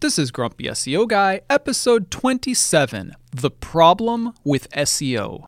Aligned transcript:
This 0.00 0.18
is 0.18 0.30
Grumpy 0.30 0.64
SEO 0.64 1.06
Guy, 1.06 1.42
episode 1.50 2.10
27 2.10 3.12
The 3.32 3.50
Problem 3.50 4.32
with 4.44 4.70
SEO. 4.70 5.44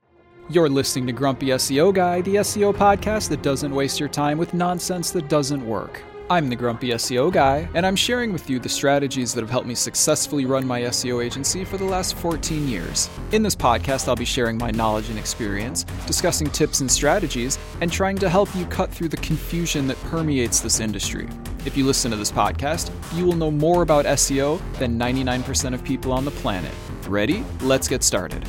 You're 0.51 0.69
listening 0.69 1.07
to 1.07 1.15
Grumpy 1.15 1.47
SEO 1.47 1.95
Guy, 1.95 2.21
the 2.21 2.35
SEO 2.35 2.75
podcast 2.75 3.31
that 3.31 3.43
doesn't 3.43 3.75
waste 3.75 3.99
your 3.99 4.11
time 4.11 4.37
with 4.37 4.53
nonsense 4.53 5.11
that 5.13 5.31
doesn't 5.31 5.67
work. 5.67 6.03
I'm 6.31 6.49
the 6.49 6.57
Grumpy 6.57 6.91
SEO 6.91 7.33
Guy, 7.33 7.69
and 7.75 7.85
I'm 7.85 7.97
sharing 7.97 8.33
with 8.33 8.49
you 8.49 8.59
the 8.59 8.69
strategies 8.69 9.35
that 9.35 9.41
have 9.41 9.51
helped 9.51 9.67
me 9.67 9.75
successfully 9.75 10.47
run 10.47 10.67
my 10.67 10.83
SEO 10.83 11.23
agency 11.23 11.65
for 11.65 11.77
the 11.77 11.85
last 11.85 12.15
14 12.17 12.69
years. 12.69 13.11
In 13.33 13.43
this 13.43 13.57
podcast, 13.57 14.09
I'll 14.09 14.17
be 14.17 14.25
sharing 14.25 14.57
my 14.57 14.71
knowledge 14.71 15.11
and 15.11 15.19
experience, 15.19 15.85
discussing 16.07 16.49
tips 16.49 16.81
and 16.81 16.91
strategies, 16.91 17.59
and 17.81 17.91
trying 17.93 18.17
to 18.19 18.29
help 18.29 18.55
you 18.55 18.65
cut 18.67 18.91
through 18.91 19.09
the 19.09 19.17
confusion 19.19 19.87
that 19.89 20.01
permeates 20.05 20.61
this 20.61 20.81
industry. 20.81 21.29
If 21.67 21.77
you 21.77 21.85
listen 21.85 22.11
to 22.13 22.17
this 22.17 22.33
podcast, 22.33 22.93
you 23.17 23.27
will 23.27 23.37
know 23.37 23.51
more 23.51 23.83
about 23.83 24.05
SEO 24.05 24.61
than 24.79 24.99
99% 24.99 25.75
of 25.75 25.85
people 25.85 26.13
on 26.13 26.25
the 26.25 26.31
planet. 26.31 26.73
Ready? 27.09 27.45
Let's 27.61 27.89
get 27.89 28.03
started. 28.03 28.47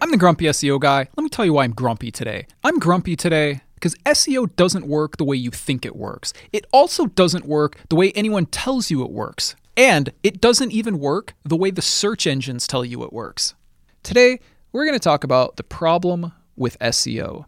I'm 0.00 0.10
the 0.10 0.16
Grumpy 0.16 0.46
SEO 0.46 0.80
Guy. 0.80 1.08
Let 1.16 1.22
me 1.22 1.28
tell 1.28 1.44
you 1.44 1.52
why 1.52 1.64
I'm 1.64 1.72
grumpy 1.72 2.10
today. 2.10 2.46
I'm 2.64 2.78
grumpy 2.78 3.14
today 3.14 3.60
because 3.80 3.94
SEO 4.04 4.54
doesn't 4.56 4.86
work 4.86 5.16
the 5.16 5.24
way 5.24 5.36
you 5.36 5.50
think 5.50 5.86
it 5.86 5.96
works. 5.96 6.34
It 6.52 6.66
also 6.70 7.06
doesn't 7.06 7.46
work 7.46 7.78
the 7.88 7.96
way 7.96 8.12
anyone 8.12 8.44
tells 8.46 8.90
you 8.90 9.02
it 9.02 9.10
works. 9.10 9.56
And 9.76 10.12
it 10.22 10.40
doesn't 10.40 10.72
even 10.72 10.98
work 10.98 11.34
the 11.44 11.56
way 11.56 11.70
the 11.70 11.80
search 11.80 12.26
engines 12.26 12.66
tell 12.66 12.84
you 12.84 13.02
it 13.02 13.12
works. 13.12 13.54
Today, 14.02 14.38
we're 14.72 14.84
going 14.84 14.98
to 14.98 15.02
talk 15.02 15.24
about 15.24 15.56
the 15.56 15.62
problem 15.62 16.32
with 16.56 16.78
SEO. 16.80 17.46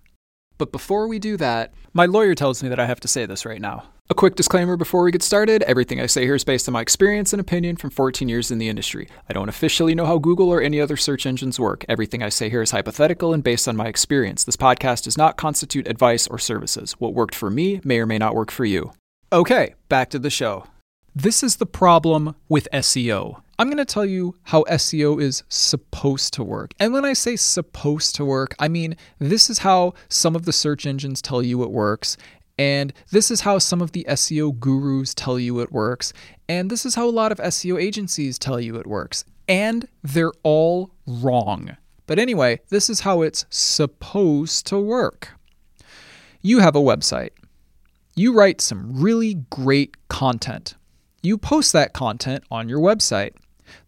But 0.56 0.72
before 0.72 1.06
we 1.06 1.18
do 1.18 1.36
that, 1.36 1.74
my 1.92 2.06
lawyer 2.06 2.34
tells 2.34 2.62
me 2.62 2.70
that 2.70 2.80
I 2.80 2.86
have 2.86 3.00
to 3.00 3.08
say 3.08 3.26
this 3.26 3.44
right 3.44 3.60
now. 3.60 3.84
A 4.12 4.14
quick 4.14 4.34
disclaimer 4.34 4.76
before 4.76 5.04
we 5.04 5.10
get 5.10 5.22
started 5.22 5.62
everything 5.62 5.98
I 5.98 6.04
say 6.04 6.24
here 6.26 6.34
is 6.34 6.44
based 6.44 6.68
on 6.68 6.74
my 6.74 6.82
experience 6.82 7.32
and 7.32 7.40
opinion 7.40 7.76
from 7.76 7.88
14 7.88 8.28
years 8.28 8.50
in 8.50 8.58
the 8.58 8.68
industry. 8.68 9.08
I 9.26 9.32
don't 9.32 9.48
officially 9.48 9.94
know 9.94 10.04
how 10.04 10.18
Google 10.18 10.50
or 10.50 10.60
any 10.60 10.82
other 10.82 10.98
search 10.98 11.24
engines 11.24 11.58
work. 11.58 11.86
Everything 11.88 12.22
I 12.22 12.28
say 12.28 12.50
here 12.50 12.60
is 12.60 12.72
hypothetical 12.72 13.32
and 13.32 13.42
based 13.42 13.66
on 13.66 13.74
my 13.74 13.86
experience. 13.86 14.44
This 14.44 14.54
podcast 14.54 15.04
does 15.04 15.16
not 15.16 15.38
constitute 15.38 15.88
advice 15.88 16.26
or 16.26 16.38
services. 16.38 16.92
What 16.98 17.14
worked 17.14 17.34
for 17.34 17.48
me 17.48 17.80
may 17.84 18.00
or 18.00 18.06
may 18.06 18.18
not 18.18 18.34
work 18.34 18.50
for 18.50 18.66
you. 18.66 18.92
Okay, 19.32 19.76
back 19.88 20.10
to 20.10 20.18
the 20.18 20.28
show. 20.28 20.66
This 21.14 21.42
is 21.42 21.56
the 21.56 21.64
problem 21.64 22.34
with 22.50 22.68
SEO. 22.70 23.40
I'm 23.58 23.68
going 23.68 23.78
to 23.78 23.84
tell 23.84 24.04
you 24.04 24.34
how 24.42 24.64
SEO 24.64 25.22
is 25.22 25.42
supposed 25.48 26.34
to 26.34 26.42
work. 26.42 26.74
And 26.78 26.92
when 26.92 27.04
I 27.04 27.12
say 27.12 27.36
supposed 27.36 28.14
to 28.16 28.24
work, 28.24 28.54
I 28.58 28.68
mean 28.68 28.96
this 29.18 29.48
is 29.48 29.60
how 29.60 29.94
some 30.08 30.34
of 30.34 30.46
the 30.46 30.52
search 30.52 30.84
engines 30.84 31.22
tell 31.22 31.42
you 31.42 31.62
it 31.62 31.70
works. 31.70 32.16
And 32.58 32.92
this 33.10 33.30
is 33.30 33.42
how 33.42 33.58
some 33.58 33.80
of 33.80 33.92
the 33.92 34.04
SEO 34.08 34.58
gurus 34.58 35.14
tell 35.14 35.38
you 35.38 35.60
it 35.60 35.72
works. 35.72 36.12
And 36.48 36.70
this 36.70 36.84
is 36.84 36.94
how 36.94 37.06
a 37.06 37.10
lot 37.10 37.32
of 37.32 37.38
SEO 37.38 37.80
agencies 37.80 38.38
tell 38.38 38.60
you 38.60 38.76
it 38.76 38.86
works. 38.86 39.24
And 39.48 39.88
they're 40.02 40.32
all 40.42 40.90
wrong. 41.06 41.76
But 42.06 42.18
anyway, 42.18 42.60
this 42.68 42.90
is 42.90 43.00
how 43.00 43.22
it's 43.22 43.46
supposed 43.50 44.66
to 44.66 44.78
work. 44.78 45.30
You 46.42 46.58
have 46.58 46.76
a 46.76 46.80
website. 46.80 47.30
You 48.14 48.34
write 48.34 48.60
some 48.60 49.00
really 49.00 49.34
great 49.50 49.96
content. 50.08 50.74
You 51.22 51.38
post 51.38 51.72
that 51.72 51.92
content 51.92 52.44
on 52.50 52.68
your 52.68 52.80
website. 52.80 53.32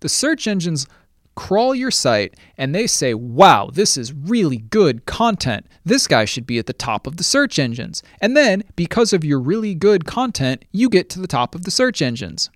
The 0.01 0.09
search 0.09 0.47
engines 0.47 0.87
crawl 1.35 1.75
your 1.75 1.91
site 1.91 2.37
and 2.57 2.75
they 2.75 2.87
say, 2.87 3.15
wow, 3.15 3.71
this 3.73 3.97
is 3.97 4.13
really 4.13 4.59
good 4.59 5.07
content. 5.07 5.67
This 5.85 6.07
guy 6.07 6.25
should 6.25 6.47
be 6.47 6.59
at 6.59 6.67
the 6.67 6.73
top 6.73 7.07
of 7.07 7.17
the 7.17 7.25
search 7.25 7.59
engines. 7.59 8.03
And 8.21 8.37
then, 8.37 8.65
because 8.77 9.13
of 9.13 9.25
your 9.25 9.41
really 9.41 9.75
good 9.75 10.05
content, 10.05 10.65
you 10.73 10.89
get 10.89 11.09
to 11.11 11.21
the 11.21 11.27
top 11.27 11.55
of 11.55 11.65
the 11.65 11.71
search 11.71 12.01
engines. 12.03 12.51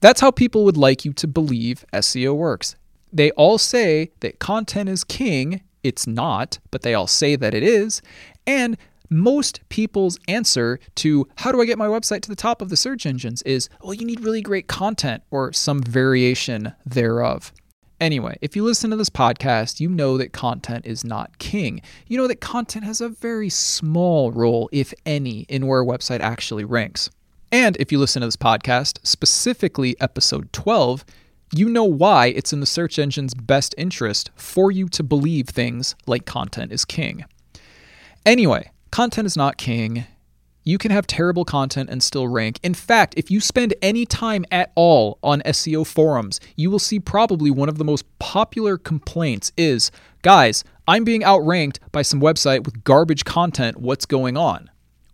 That's 0.00 0.20
how 0.20 0.30
people 0.30 0.64
would 0.64 0.76
like 0.76 1.04
you 1.04 1.12
to 1.14 1.26
believe 1.26 1.84
SEO 1.92 2.36
works. 2.36 2.76
They 3.12 3.30
all 3.32 3.58
say 3.58 4.12
that 4.20 4.38
content 4.38 4.88
is 4.88 5.02
king. 5.02 5.62
It's 5.82 6.06
not, 6.06 6.58
but 6.70 6.82
they 6.82 6.94
all 6.94 7.06
say 7.06 7.36
that 7.36 7.54
it 7.54 7.62
is. 7.62 8.02
And 8.46 8.76
most 9.10 9.60
people's 9.68 10.18
answer 10.28 10.78
to 10.96 11.28
how 11.36 11.52
do 11.52 11.60
I 11.60 11.66
get 11.66 11.78
my 11.78 11.86
website 11.86 12.22
to 12.22 12.28
the 12.28 12.36
top 12.36 12.60
of 12.60 12.68
the 12.68 12.76
search 12.76 13.06
engines 13.06 13.42
is, 13.42 13.68
well, 13.82 13.94
you 13.94 14.04
need 14.04 14.20
really 14.20 14.42
great 14.42 14.68
content 14.68 15.22
or 15.30 15.52
some 15.52 15.82
variation 15.82 16.74
thereof. 16.84 17.52
Anyway, 18.00 18.38
if 18.40 18.54
you 18.54 18.62
listen 18.62 18.90
to 18.90 18.96
this 18.96 19.10
podcast, 19.10 19.80
you 19.80 19.88
know 19.88 20.16
that 20.18 20.32
content 20.32 20.86
is 20.86 21.04
not 21.04 21.38
king. 21.38 21.82
You 22.06 22.16
know 22.16 22.28
that 22.28 22.40
content 22.40 22.84
has 22.84 23.00
a 23.00 23.08
very 23.08 23.48
small 23.48 24.30
role, 24.30 24.68
if 24.72 24.94
any, 25.04 25.40
in 25.48 25.66
where 25.66 25.80
a 25.80 25.86
website 25.86 26.20
actually 26.20 26.64
ranks. 26.64 27.10
And 27.50 27.76
if 27.78 27.90
you 27.90 27.98
listen 27.98 28.20
to 28.20 28.28
this 28.28 28.36
podcast, 28.36 29.04
specifically 29.04 29.96
episode 30.00 30.52
12, 30.52 31.04
you 31.54 31.68
know 31.68 31.84
why 31.84 32.26
it's 32.26 32.52
in 32.52 32.60
the 32.60 32.66
search 32.66 32.98
engine's 32.98 33.34
best 33.34 33.74
interest 33.78 34.30
for 34.36 34.70
you 34.70 34.88
to 34.90 35.02
believe 35.02 35.48
things 35.48 35.96
like 36.06 36.26
content 36.26 36.72
is 36.72 36.84
king. 36.84 37.24
Anyway, 38.26 38.70
Content 38.90 39.26
is 39.26 39.36
not 39.36 39.58
king. 39.58 40.06
You 40.64 40.76
can 40.76 40.90
have 40.90 41.06
terrible 41.06 41.44
content 41.44 41.88
and 41.88 42.02
still 42.02 42.28
rank. 42.28 42.58
In 42.62 42.74
fact, 42.74 43.14
if 43.16 43.30
you 43.30 43.40
spend 43.40 43.74
any 43.80 44.04
time 44.04 44.44
at 44.50 44.72
all 44.74 45.18
on 45.22 45.40
SEO 45.42 45.86
forums, 45.86 46.40
you 46.56 46.70
will 46.70 46.78
see 46.78 46.98
probably 46.98 47.50
one 47.50 47.68
of 47.68 47.78
the 47.78 47.84
most 47.84 48.04
popular 48.18 48.76
complaints 48.76 49.52
is 49.56 49.90
guys, 50.22 50.64
I'm 50.86 51.04
being 51.04 51.22
outranked 51.22 51.80
by 51.92 52.02
some 52.02 52.20
website 52.20 52.64
with 52.64 52.84
garbage 52.84 53.24
content. 53.24 53.78
What's 53.78 54.04
going 54.04 54.36
on? 54.36 54.70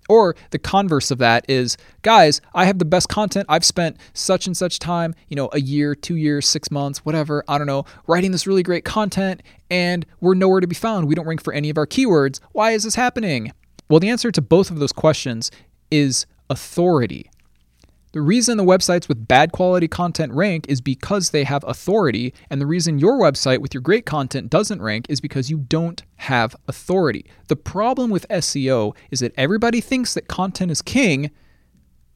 Or 0.08 0.36
the 0.50 0.58
converse 0.58 1.10
of 1.10 1.18
that 1.18 1.44
is, 1.48 1.76
guys, 2.02 2.40
I 2.52 2.66
have 2.66 2.78
the 2.78 2.84
best 2.84 3.08
content. 3.08 3.46
I've 3.48 3.64
spent 3.64 3.96
such 4.12 4.46
and 4.46 4.56
such 4.56 4.78
time, 4.78 5.14
you 5.28 5.36
know, 5.36 5.48
a 5.52 5.60
year, 5.60 5.94
two 5.94 6.16
years, 6.16 6.46
six 6.46 6.70
months, 6.70 6.98
whatever, 7.04 7.42
I 7.48 7.58
don't 7.58 7.66
know, 7.66 7.86
writing 8.06 8.32
this 8.32 8.46
really 8.46 8.62
great 8.62 8.84
content, 8.84 9.42
and 9.70 10.04
we're 10.20 10.34
nowhere 10.34 10.60
to 10.60 10.66
be 10.66 10.74
found. 10.74 11.08
We 11.08 11.14
don't 11.14 11.26
rank 11.26 11.42
for 11.42 11.52
any 11.52 11.70
of 11.70 11.78
our 11.78 11.86
keywords. 11.86 12.40
Why 12.52 12.72
is 12.72 12.84
this 12.84 12.96
happening? 12.96 13.52
Well, 13.88 14.00
the 14.00 14.10
answer 14.10 14.30
to 14.30 14.42
both 14.42 14.70
of 14.70 14.78
those 14.78 14.92
questions 14.92 15.50
is 15.90 16.26
authority. 16.48 17.30
The 18.12 18.20
reason 18.20 18.56
the 18.56 18.64
websites 18.64 19.08
with 19.08 19.26
bad 19.26 19.50
quality 19.50 19.88
content 19.88 20.32
rank 20.32 20.66
is 20.68 20.80
because 20.80 21.30
they 21.30 21.42
have 21.42 21.64
authority, 21.64 22.32
and 22.48 22.60
the 22.60 22.66
reason 22.66 23.00
your 23.00 23.18
website 23.18 23.58
with 23.58 23.74
your 23.74 23.80
great 23.80 24.06
content 24.06 24.50
doesn't 24.50 24.80
rank 24.80 25.06
is 25.08 25.20
because 25.20 25.50
you 25.50 25.58
don't 25.58 26.00
have 26.16 26.54
authority. 26.68 27.26
The 27.48 27.56
problem 27.56 28.10
with 28.10 28.24
SEO 28.28 28.94
is 29.10 29.18
that 29.18 29.34
everybody 29.36 29.80
thinks 29.80 30.14
that 30.14 30.28
content 30.28 30.70
is 30.70 30.80
king, 30.80 31.32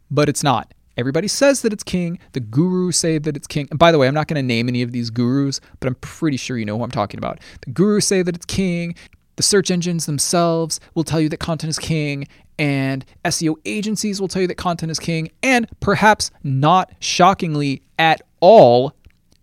but 0.08 0.28
it's 0.28 0.44
not. 0.44 0.72
Everybody 0.96 1.26
says 1.26 1.62
that 1.62 1.72
it's 1.72 1.82
king. 1.82 2.20
The 2.32 2.40
gurus 2.40 2.96
say 2.96 3.18
that 3.18 3.36
it's 3.36 3.48
king. 3.48 3.66
And 3.70 3.78
by 3.78 3.90
the 3.90 3.98
way, 3.98 4.06
I'm 4.06 4.14
not 4.14 4.28
going 4.28 4.36
to 4.36 4.42
name 4.42 4.68
any 4.68 4.82
of 4.82 4.92
these 4.92 5.10
gurus, 5.10 5.60
but 5.80 5.88
I'm 5.88 5.96
pretty 5.96 6.36
sure 6.36 6.56
you 6.58 6.64
know 6.64 6.78
who 6.78 6.84
I'm 6.84 6.92
talking 6.92 7.18
about. 7.18 7.40
The 7.64 7.72
gurus 7.72 8.06
say 8.06 8.22
that 8.22 8.36
it's 8.36 8.46
king. 8.46 8.94
The 9.38 9.44
search 9.44 9.70
engines 9.70 10.06
themselves 10.06 10.80
will 10.96 11.04
tell 11.04 11.20
you 11.20 11.28
that 11.28 11.36
content 11.36 11.70
is 11.70 11.78
king, 11.78 12.26
and 12.58 13.04
SEO 13.24 13.54
agencies 13.64 14.20
will 14.20 14.26
tell 14.26 14.42
you 14.42 14.48
that 14.48 14.56
content 14.56 14.90
is 14.90 14.98
king, 14.98 15.30
and 15.44 15.68
perhaps 15.78 16.32
not 16.42 16.92
shockingly 16.98 17.82
at 18.00 18.20
all, 18.40 18.94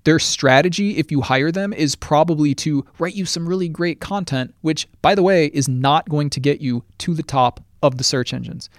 their 0.03 0.19
strategy, 0.19 0.97
if 0.97 1.11
you 1.11 1.21
hire 1.21 1.49
them, 1.49 1.71
is 1.71 1.95
probably 1.95 2.53
to 2.55 2.85
write 2.99 3.15
you 3.15 3.25
some 3.25 3.47
really 3.47 3.69
great 3.69 4.01
content, 4.01 4.53
which, 4.59 4.85
by 5.01 5.15
the 5.15 5.23
way, 5.23 5.45
is 5.45 5.69
not 5.69 6.09
going 6.09 6.29
to 6.31 6.41
get 6.41 6.59
you 6.59 6.83
to 6.97 7.13
the 7.13 7.23
top 7.23 7.61
of 7.81 7.97
the 7.97 8.03
search 8.03 8.33
engines. 8.33 8.69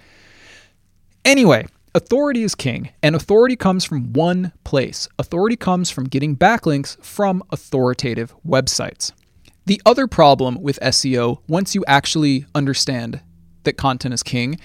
Anyway, 1.25 1.65
authority 1.95 2.43
is 2.43 2.53
king, 2.53 2.91
and 3.01 3.15
authority 3.15 3.55
comes 3.55 3.83
from 3.83 4.13
one 4.13 4.53
place. 4.63 5.09
Authority 5.17 5.55
comes 5.55 5.89
from 5.89 6.03
getting 6.03 6.37
backlinks 6.37 7.03
from 7.03 7.41
authoritative 7.49 8.35
websites. 8.45 9.13
The 9.67 9.81
other 9.85 10.07
problem 10.07 10.61
with 10.61 10.79
SEO, 10.81 11.39
once 11.49 11.75
you 11.75 11.83
actually 11.89 12.45
understand 12.55 13.19
that 13.63 13.73
content 13.73 14.13
is 14.13 14.23
king, 14.23 14.61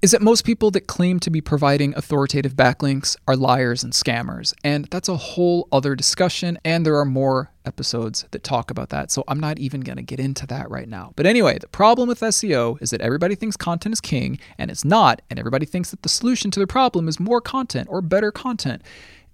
is 0.00 0.12
that 0.12 0.22
most 0.22 0.46
people 0.46 0.70
that 0.70 0.86
claim 0.86 1.20
to 1.20 1.28
be 1.28 1.42
providing 1.42 1.94
authoritative 1.94 2.54
backlinks 2.54 3.16
are 3.26 3.36
liars 3.36 3.84
and 3.84 3.92
scammers. 3.92 4.54
And 4.64 4.86
that's 4.86 5.10
a 5.10 5.16
whole 5.18 5.68
other 5.72 5.94
discussion, 5.94 6.58
and 6.64 6.86
there 6.86 6.96
are 6.96 7.04
more 7.04 7.50
episodes 7.66 8.24
that 8.30 8.42
talk 8.42 8.70
about 8.70 8.88
that. 8.88 9.10
So 9.10 9.24
I'm 9.28 9.40
not 9.40 9.58
even 9.58 9.82
going 9.82 9.96
to 9.96 10.02
get 10.02 10.20
into 10.20 10.46
that 10.46 10.70
right 10.70 10.88
now. 10.88 11.12
But 11.14 11.26
anyway, 11.26 11.58
the 11.58 11.68
problem 11.68 12.08
with 12.08 12.20
SEO 12.20 12.80
is 12.80 12.88
that 12.88 13.02
everybody 13.02 13.34
thinks 13.34 13.58
content 13.58 13.92
is 13.92 14.00
king, 14.00 14.38
and 14.56 14.70
it's 14.70 14.86
not. 14.86 15.20
And 15.28 15.38
everybody 15.38 15.66
thinks 15.66 15.90
that 15.90 16.00
the 16.00 16.08
solution 16.08 16.50
to 16.52 16.60
the 16.60 16.66
problem 16.66 17.08
is 17.08 17.20
more 17.20 17.42
content 17.42 17.88
or 17.90 18.00
better 18.00 18.32
content. 18.32 18.80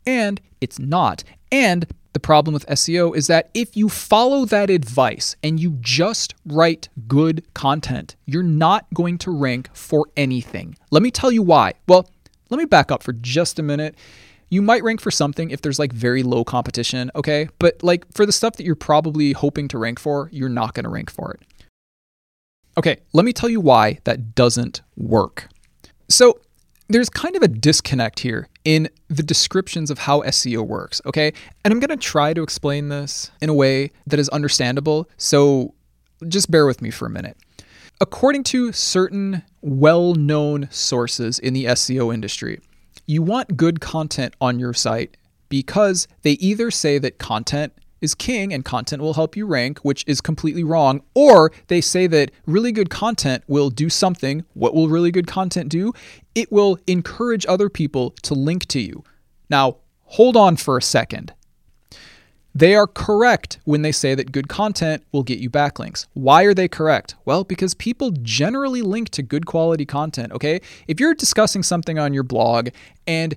And 0.04 0.40
it's 0.60 0.80
not. 0.80 1.22
And 1.52 1.86
the 2.14 2.20
problem 2.20 2.54
with 2.54 2.66
SEO 2.66 3.14
is 3.14 3.26
that 3.26 3.50
if 3.52 3.76
you 3.76 3.88
follow 3.88 4.44
that 4.46 4.70
advice 4.70 5.36
and 5.42 5.60
you 5.60 5.76
just 5.80 6.34
write 6.46 6.88
good 7.06 7.44
content, 7.54 8.16
you're 8.24 8.42
not 8.42 8.86
going 8.94 9.18
to 9.18 9.30
rank 9.30 9.68
for 9.74 10.06
anything. 10.16 10.76
Let 10.90 11.02
me 11.02 11.10
tell 11.10 11.30
you 11.30 11.42
why. 11.42 11.74
Well, 11.86 12.08
let 12.50 12.58
me 12.58 12.64
back 12.64 12.90
up 12.92 13.02
for 13.02 13.12
just 13.12 13.58
a 13.58 13.62
minute. 13.62 13.96
You 14.48 14.62
might 14.62 14.84
rank 14.84 15.00
for 15.00 15.10
something 15.10 15.50
if 15.50 15.62
there's 15.62 15.78
like 15.78 15.92
very 15.92 16.22
low 16.22 16.44
competition, 16.44 17.10
okay? 17.16 17.48
But 17.58 17.82
like 17.82 18.06
for 18.14 18.24
the 18.24 18.32
stuff 18.32 18.54
that 18.56 18.64
you're 18.64 18.76
probably 18.76 19.32
hoping 19.32 19.66
to 19.68 19.78
rank 19.78 19.98
for, 19.98 20.28
you're 20.32 20.48
not 20.48 20.74
going 20.74 20.84
to 20.84 20.90
rank 20.90 21.10
for 21.10 21.32
it. 21.32 21.42
Okay, 22.76 22.98
let 23.12 23.24
me 23.24 23.32
tell 23.32 23.48
you 23.48 23.60
why 23.60 23.98
that 24.04 24.34
doesn't 24.34 24.82
work. 24.96 25.48
So, 26.08 26.40
there's 26.88 27.08
kind 27.08 27.34
of 27.36 27.42
a 27.42 27.48
disconnect 27.48 28.20
here 28.20 28.48
in 28.64 28.88
the 29.08 29.22
descriptions 29.22 29.90
of 29.90 29.98
how 29.98 30.22
SEO 30.22 30.66
works, 30.66 31.00
okay? 31.06 31.32
And 31.64 31.72
I'm 31.72 31.80
to 31.88 31.96
try 31.96 32.34
to 32.34 32.42
explain 32.42 32.88
this 32.88 33.30
in 33.40 33.48
a 33.48 33.54
way 33.54 33.90
that 34.06 34.18
is 34.18 34.28
understandable. 34.30 35.08
So 35.16 35.74
just 36.28 36.50
bear 36.50 36.66
with 36.66 36.82
me 36.82 36.90
for 36.90 37.06
a 37.06 37.10
minute. 37.10 37.36
According 38.00 38.42
to 38.44 38.72
certain 38.72 39.42
well 39.62 40.14
known 40.14 40.68
sources 40.70 41.38
in 41.38 41.54
the 41.54 41.66
SEO 41.66 42.12
industry, 42.12 42.60
you 43.06 43.22
want 43.22 43.56
good 43.56 43.80
content 43.80 44.34
on 44.40 44.58
your 44.58 44.74
site 44.74 45.16
because 45.48 46.08
they 46.22 46.32
either 46.32 46.70
say 46.70 46.98
that 46.98 47.18
content 47.18 47.72
is 48.04 48.14
king 48.14 48.52
and 48.52 48.64
content 48.64 49.02
will 49.02 49.14
help 49.14 49.36
you 49.36 49.46
rank, 49.46 49.80
which 49.80 50.04
is 50.06 50.20
completely 50.20 50.62
wrong, 50.62 51.02
or 51.14 51.50
they 51.66 51.80
say 51.80 52.06
that 52.06 52.30
really 52.46 52.70
good 52.70 52.90
content 52.90 53.42
will 53.48 53.70
do 53.70 53.88
something. 53.88 54.44
What 54.54 54.74
will 54.74 54.88
really 54.88 55.10
good 55.10 55.26
content 55.26 55.70
do? 55.70 55.92
It 56.34 56.52
will 56.52 56.78
encourage 56.86 57.44
other 57.48 57.68
people 57.68 58.10
to 58.22 58.34
link 58.34 58.66
to 58.66 58.80
you. 58.80 59.02
Now, 59.50 59.78
hold 60.04 60.36
on 60.36 60.56
for 60.56 60.78
a 60.78 60.82
second. 60.82 61.32
They 62.56 62.76
are 62.76 62.86
correct 62.86 63.58
when 63.64 63.82
they 63.82 63.90
say 63.90 64.14
that 64.14 64.30
good 64.30 64.46
content 64.46 65.02
will 65.10 65.24
get 65.24 65.40
you 65.40 65.50
backlinks. 65.50 66.06
Why 66.14 66.44
are 66.44 66.54
they 66.54 66.68
correct? 66.68 67.16
Well, 67.24 67.42
because 67.42 67.74
people 67.74 68.12
generally 68.22 68.80
link 68.80 69.08
to 69.10 69.22
good 69.22 69.44
quality 69.44 69.84
content, 69.84 70.32
okay? 70.32 70.60
If 70.86 71.00
you're 71.00 71.14
discussing 71.14 71.64
something 71.64 71.98
on 71.98 72.14
your 72.14 72.22
blog 72.22 72.68
and 73.08 73.34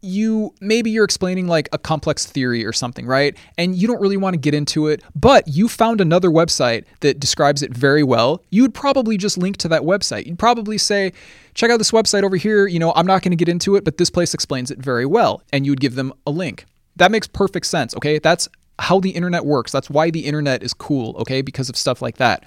you 0.00 0.54
maybe 0.60 0.90
you're 0.90 1.04
explaining 1.04 1.48
like 1.48 1.68
a 1.72 1.78
complex 1.78 2.24
theory 2.24 2.64
or 2.64 2.72
something, 2.72 3.06
right? 3.06 3.36
And 3.56 3.74
you 3.74 3.86
don't 3.86 4.00
really 4.00 4.16
want 4.16 4.34
to 4.34 4.38
get 4.38 4.54
into 4.54 4.86
it, 4.86 5.02
but 5.14 5.48
you 5.48 5.68
found 5.68 6.00
another 6.00 6.30
website 6.30 6.84
that 7.00 7.18
describes 7.18 7.62
it 7.62 7.72
very 7.72 8.02
well. 8.02 8.42
You 8.50 8.62
would 8.62 8.74
probably 8.74 9.16
just 9.16 9.38
link 9.38 9.56
to 9.58 9.68
that 9.68 9.82
website. 9.82 10.26
You'd 10.26 10.38
probably 10.38 10.78
say, 10.78 11.12
check 11.54 11.70
out 11.70 11.78
this 11.78 11.90
website 11.90 12.22
over 12.22 12.36
here. 12.36 12.66
You 12.66 12.78
know, 12.78 12.92
I'm 12.94 13.06
not 13.06 13.22
going 13.22 13.32
to 13.32 13.36
get 13.36 13.48
into 13.48 13.76
it, 13.76 13.84
but 13.84 13.98
this 13.98 14.10
place 14.10 14.34
explains 14.34 14.70
it 14.70 14.78
very 14.78 15.06
well. 15.06 15.42
And 15.52 15.66
you 15.66 15.72
would 15.72 15.80
give 15.80 15.96
them 15.96 16.12
a 16.26 16.30
link. 16.30 16.64
That 16.96 17.10
makes 17.10 17.26
perfect 17.26 17.66
sense, 17.66 17.94
okay? 17.96 18.18
That's 18.18 18.48
how 18.78 19.00
the 19.00 19.10
internet 19.10 19.44
works. 19.44 19.72
That's 19.72 19.90
why 19.90 20.10
the 20.10 20.20
internet 20.20 20.62
is 20.62 20.72
cool, 20.74 21.16
okay? 21.18 21.42
Because 21.42 21.68
of 21.68 21.76
stuff 21.76 22.00
like 22.00 22.18
that. 22.18 22.44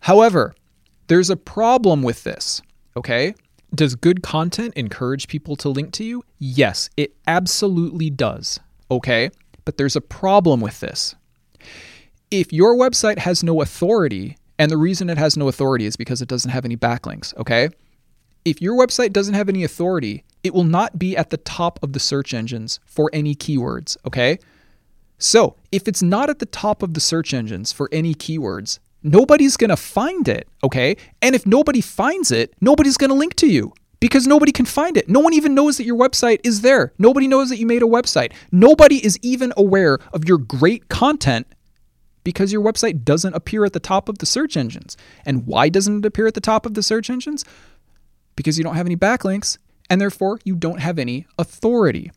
However, 0.00 0.54
there's 1.08 1.30
a 1.30 1.36
problem 1.36 2.02
with 2.02 2.24
this, 2.24 2.62
okay? 2.96 3.34
Does 3.74 3.94
good 3.94 4.22
content 4.22 4.74
encourage 4.74 5.28
people 5.28 5.54
to 5.56 5.68
link 5.68 5.92
to 5.92 6.04
you? 6.04 6.24
Yes, 6.38 6.88
it 6.96 7.14
absolutely 7.26 8.10
does. 8.10 8.58
Okay, 8.90 9.30
but 9.64 9.76
there's 9.76 9.96
a 9.96 10.00
problem 10.00 10.60
with 10.60 10.80
this. 10.80 11.14
If 12.30 12.52
your 12.52 12.74
website 12.74 13.18
has 13.18 13.42
no 13.42 13.60
authority, 13.60 14.36
and 14.58 14.70
the 14.70 14.76
reason 14.76 15.10
it 15.10 15.18
has 15.18 15.36
no 15.36 15.48
authority 15.48 15.86
is 15.86 15.96
because 15.96 16.22
it 16.22 16.28
doesn't 16.28 16.50
have 16.50 16.64
any 16.64 16.76
backlinks, 16.76 17.36
okay? 17.36 17.68
If 18.44 18.62
your 18.62 18.74
website 18.74 19.12
doesn't 19.12 19.34
have 19.34 19.48
any 19.48 19.64
authority, 19.64 20.24
it 20.42 20.54
will 20.54 20.64
not 20.64 20.98
be 20.98 21.16
at 21.16 21.30
the 21.30 21.36
top 21.36 21.78
of 21.82 21.92
the 21.92 22.00
search 22.00 22.32
engines 22.32 22.80
for 22.86 23.10
any 23.12 23.34
keywords, 23.34 23.96
okay? 24.06 24.38
So, 25.18 25.56
if 25.72 25.86
it's 25.86 26.02
not 26.02 26.30
at 26.30 26.38
the 26.38 26.46
top 26.46 26.82
of 26.82 26.94
the 26.94 27.00
search 27.00 27.34
engines 27.34 27.72
for 27.72 27.88
any 27.92 28.14
keywords, 28.14 28.78
nobody's 29.02 29.56
going 29.56 29.70
to 29.70 29.76
find 29.76 30.28
it, 30.28 30.48
okay? 30.62 30.96
And 31.22 31.34
if 31.34 31.46
nobody 31.46 31.80
finds 31.80 32.30
it, 32.30 32.54
nobody's 32.60 32.96
going 32.96 33.10
to 33.10 33.16
link 33.16 33.34
to 33.36 33.46
you 33.46 33.72
because 34.00 34.26
nobody 34.26 34.52
can 34.52 34.66
find 34.66 34.96
it. 34.96 35.08
No 35.08 35.20
one 35.20 35.34
even 35.34 35.54
knows 35.54 35.76
that 35.76 35.84
your 35.84 35.98
website 35.98 36.40
is 36.44 36.60
there. 36.60 36.92
Nobody 36.98 37.28
knows 37.28 37.48
that 37.48 37.58
you 37.58 37.66
made 37.66 37.82
a 37.82 37.86
website. 37.86 38.32
Nobody 38.52 39.04
is 39.04 39.18
even 39.22 39.52
aware 39.56 39.98
of 40.12 40.26
your 40.26 40.38
great 40.38 40.88
content 40.88 41.46
because 42.24 42.52
your 42.52 42.62
website 42.62 43.04
doesn't 43.04 43.34
appear 43.34 43.64
at 43.64 43.72
the 43.72 43.80
top 43.80 44.08
of 44.08 44.18
the 44.18 44.26
search 44.26 44.56
engines. 44.56 44.96
And 45.24 45.46
why 45.46 45.68
doesn't 45.68 45.98
it 45.98 46.06
appear 46.06 46.26
at 46.26 46.34
the 46.34 46.40
top 46.40 46.66
of 46.66 46.74
the 46.74 46.82
search 46.82 47.10
engines? 47.10 47.44
Because 48.36 48.58
you 48.58 48.64
don't 48.64 48.76
have 48.76 48.86
any 48.86 48.96
backlinks 48.96 49.58
and 49.90 50.00
therefore 50.00 50.38
you 50.44 50.54
don't 50.54 50.80
have 50.80 50.98
any 50.98 51.26
authority. 51.38 52.10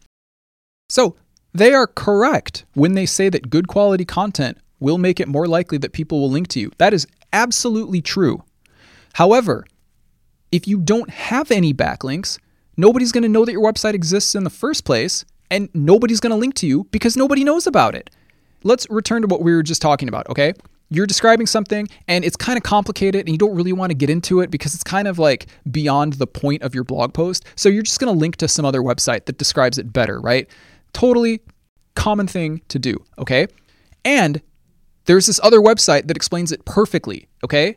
So, 0.90 1.16
they 1.54 1.74
are 1.74 1.88
correct 1.88 2.66
when 2.74 2.94
they 2.94 3.06
say 3.06 3.28
that 3.28 3.50
good 3.50 3.68
quality 3.68 4.06
content 4.06 4.58
will 4.82 4.98
make 4.98 5.22
it 5.22 5.30
more 5.30 5.48
likely 5.48 5.78
that 5.78 5.94
people 5.94 6.20
will 6.20 6.30
link 6.30 6.50
to 6.50 6.60
you. 6.60 6.72
That 6.78 6.94
is 6.94 7.08
absolutely 7.32 8.02
true. 8.02 8.44
However, 9.14 9.66
if 10.52 10.68
you 10.68 10.80
don't 10.80 11.10
have 11.10 11.52
any 11.52 11.74
backlinks, 11.74 12.38
nobody's 12.76 13.14
going 13.14 13.24
to 13.24 13.30
know 13.30 13.46
that 13.46 13.54
your 13.54 13.64
website 13.64 13.94
exists 13.94 14.36
in 14.36 14.44
the 14.44 14.50
first 14.50 14.84
place, 14.84 15.24
and 15.50 15.70
nobody's 15.74 16.20
going 16.20 16.32
to 16.32 16.38
link 16.38 16.56
to 16.56 16.68
you 16.68 16.86
because 16.92 17.16
nobody 17.16 17.44
knows 17.44 17.68
about 17.68 17.96
it. 17.96 18.10
Let's 18.64 18.88
return 18.90 19.22
to 19.22 19.28
what 19.28 19.42
we 19.42 19.54
were 19.54 19.64
just 19.64 19.82
talking 19.82 20.10
about, 20.10 20.28
okay? 20.30 20.54
You're 20.90 21.08
describing 21.08 21.48
something 21.48 21.88
and 22.08 22.26
it's 22.26 22.36
kind 22.36 22.58
of 22.58 22.64
complicated 22.64 23.22
and 23.22 23.30
you 23.30 23.38
don't 23.38 23.56
really 23.56 23.72
want 23.72 23.92
to 23.92 23.96
get 23.96 24.10
into 24.10 24.42
it 24.42 24.52
because 24.52 24.76
it's 24.76 24.84
kind 24.84 25.08
of 25.08 25.18
like 25.18 25.48
beyond 25.72 26.14
the 26.14 26.28
point 26.28 26.64
of 26.64 26.76
your 26.76 26.84
blog 26.84 27.14
post. 27.14 27.46
So 27.56 27.70
you're 27.70 27.82
just 27.82 28.00
going 28.00 28.14
to 28.14 28.20
link 28.20 28.36
to 28.38 28.48
some 28.48 28.66
other 28.66 28.82
website 28.82 29.26
that 29.26 29.38
describes 29.38 29.78
it 29.78 29.94
better, 29.94 30.20
right? 30.20 30.50
Totally 30.92 31.40
common 31.96 32.28
thing 32.28 32.62
to 32.68 32.78
do, 32.78 32.98
okay? 33.18 33.48
And 34.04 34.42
there's 35.12 35.26
this 35.26 35.42
other 35.44 35.60
website 35.60 36.08
that 36.08 36.16
explains 36.16 36.54
it 36.54 36.64
perfectly, 36.64 37.28
okay? 37.44 37.76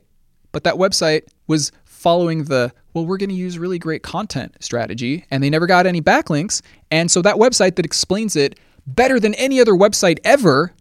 But 0.52 0.62
that 0.62 0.75
website 0.75 1.22
was 1.48 1.72
following 1.84 2.44
the, 2.44 2.72
well, 2.92 3.04
we're 3.04 3.16
going 3.16 3.28
to 3.31 3.34
use 3.34 3.58
really 3.58 3.76
great 3.76 4.04
content 4.04 4.54
strategy, 4.60 5.25
and 5.32 5.42
they 5.42 5.50
never 5.50 5.66
got 5.66 5.84
any 5.84 6.00
backlinks. 6.00 6.62
And 6.92 7.10
so 7.10 7.20
that 7.22 7.34
website 7.34 7.75
that 7.75 7.84
explains 7.84 8.36
it 8.36 8.60
better 8.86 9.19
than 9.19 9.34
any 9.34 9.60
other 9.60 9.72
website 9.72 10.20
ever, 10.22 10.75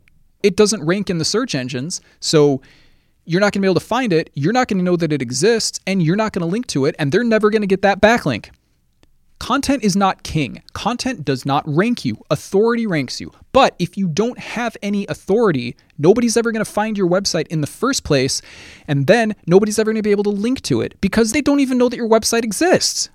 it 0.44 0.55
doesn't 0.55 0.85
rank 0.85 1.09
in 1.09 1.17
the 1.17 1.25
search 1.25 1.55
engines. 1.55 2.01
So 2.19 2.61
you're 3.25 3.41
not 3.41 3.45
going 3.45 3.61
to 3.63 3.65
be 3.65 3.67
able 3.67 3.79
to 3.81 3.88
find 3.88 4.13
it, 4.13 4.29
you're 4.35 4.53
not 4.53 4.67
going 4.67 4.77
to 4.77 4.83
know 4.83 4.95
that 4.95 5.11
it 5.11 5.23
exists, 5.23 5.79
and 5.88 6.03
you're 6.03 6.15
not 6.15 6.33
going 6.33 6.41
to 6.41 6.45
link 6.45 6.67
to 6.67 6.85
it, 6.85 6.95
and 7.00 7.11
they're 7.11 7.23
never 7.23 7.50
going 7.50 7.63
to 7.63 7.67
get 7.67 7.81
that 7.81 8.00
backlink. 8.00 8.51
Content 9.44 9.84
is 9.84 9.94
not 9.94 10.24
king. 10.24 10.63
Content 10.72 11.25
does 11.25 11.45
not 11.45 11.66
rank 11.68 12.06
you. 12.06 12.18
Authority 12.31 12.88
ranks 12.88 13.19
you. 13.19 13.30
But 13.51 13.75
if 13.78 13.98
you 13.98 14.07
don't 14.07 14.40
have 14.40 14.78
any 14.81 15.06
authority, 15.07 15.75
nobody's 15.98 16.38
ever 16.38 16.54
going 16.54 16.63
to 16.63 16.72
find 16.72 16.98
your 16.98 17.10
website 17.10 17.48
in 17.48 17.60
the 17.60 17.68
first 17.68 18.06
place, 18.06 18.42
and 18.88 19.06
then 19.06 19.36
nobody's 19.45 19.78
ever 19.78 19.92
going 19.92 20.01
to 20.01 20.01
be 20.01 20.12
able 20.12 20.24
to 20.24 20.30
link 20.30 20.62
to 20.62 20.80
it 20.80 20.95
because 21.01 21.34
they 21.34 21.42
don't 21.42 21.60
even 21.60 21.78
know 21.78 21.90
that 21.90 21.98
your 21.98 22.07
website 22.07 22.45
exists. 22.45 23.10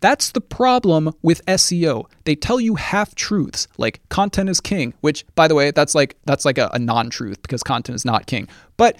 That's 0.00 0.30
the 0.30 0.40
problem 0.40 1.12
with 1.22 1.44
SEO. 1.46 2.04
They 2.26 2.36
tell 2.36 2.60
you 2.60 2.76
half 2.76 3.16
truths, 3.16 3.66
like 3.76 4.08
content 4.08 4.48
is 4.48 4.60
king, 4.60 4.94
which 5.00 5.26
by 5.34 5.48
the 5.48 5.56
way, 5.56 5.72
that's 5.72 5.96
like 5.96 6.14
that's 6.26 6.44
like 6.44 6.58
a, 6.58 6.70
a 6.74 6.78
non-truth 6.78 7.42
because 7.42 7.64
content 7.64 7.96
is 7.96 8.04
not 8.04 8.28
king. 8.28 8.46
But 8.76 8.96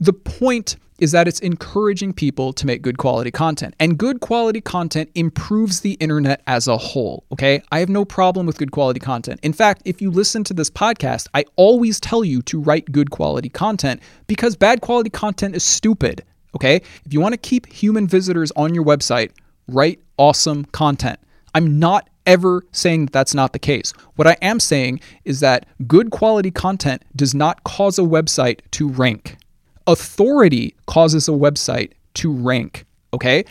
the 0.00 0.12
point 0.12 0.76
is 0.98 1.12
that 1.12 1.28
it's 1.28 1.38
encouraging 1.40 2.12
people 2.12 2.52
to 2.52 2.66
make 2.66 2.82
good 2.82 2.98
quality 2.98 3.30
content. 3.30 3.74
And 3.78 3.96
good 3.96 4.20
quality 4.20 4.60
content 4.60 5.10
improves 5.14 5.80
the 5.80 5.92
internet 5.94 6.42
as 6.46 6.66
a 6.66 6.76
whole, 6.76 7.24
okay? 7.32 7.62
I 7.70 7.78
have 7.78 7.88
no 7.88 8.04
problem 8.04 8.46
with 8.46 8.58
good 8.58 8.72
quality 8.72 8.98
content. 8.98 9.38
In 9.42 9.52
fact, 9.52 9.82
if 9.84 10.02
you 10.02 10.10
listen 10.10 10.42
to 10.44 10.54
this 10.54 10.70
podcast, 10.70 11.28
I 11.34 11.44
always 11.56 12.00
tell 12.00 12.24
you 12.24 12.42
to 12.42 12.60
write 12.60 12.90
good 12.90 13.10
quality 13.10 13.48
content 13.48 14.02
because 14.26 14.56
bad 14.56 14.80
quality 14.80 15.10
content 15.10 15.54
is 15.54 15.62
stupid, 15.62 16.24
okay? 16.56 16.76
If 17.04 17.12
you 17.12 17.20
want 17.20 17.34
to 17.34 17.38
keep 17.38 17.66
human 17.66 18.08
visitors 18.08 18.50
on 18.56 18.74
your 18.74 18.84
website, 18.84 19.30
write 19.68 20.00
awesome 20.16 20.64
content. 20.66 21.20
I'm 21.54 21.78
not 21.78 22.10
ever 22.26 22.64
saying 22.72 23.06
that 23.06 23.12
that's 23.12 23.34
not 23.34 23.52
the 23.52 23.58
case. 23.58 23.92
What 24.16 24.26
I 24.26 24.36
am 24.42 24.58
saying 24.60 25.00
is 25.24 25.40
that 25.40 25.66
good 25.86 26.10
quality 26.10 26.50
content 26.50 27.02
does 27.14 27.34
not 27.34 27.62
cause 27.64 27.98
a 27.98 28.02
website 28.02 28.60
to 28.72 28.88
rank 28.88 29.36
authority 29.88 30.76
causes 30.86 31.28
a 31.28 31.32
website 31.32 31.92
to 32.14 32.30
rank, 32.30 32.84
okay? 33.12 33.44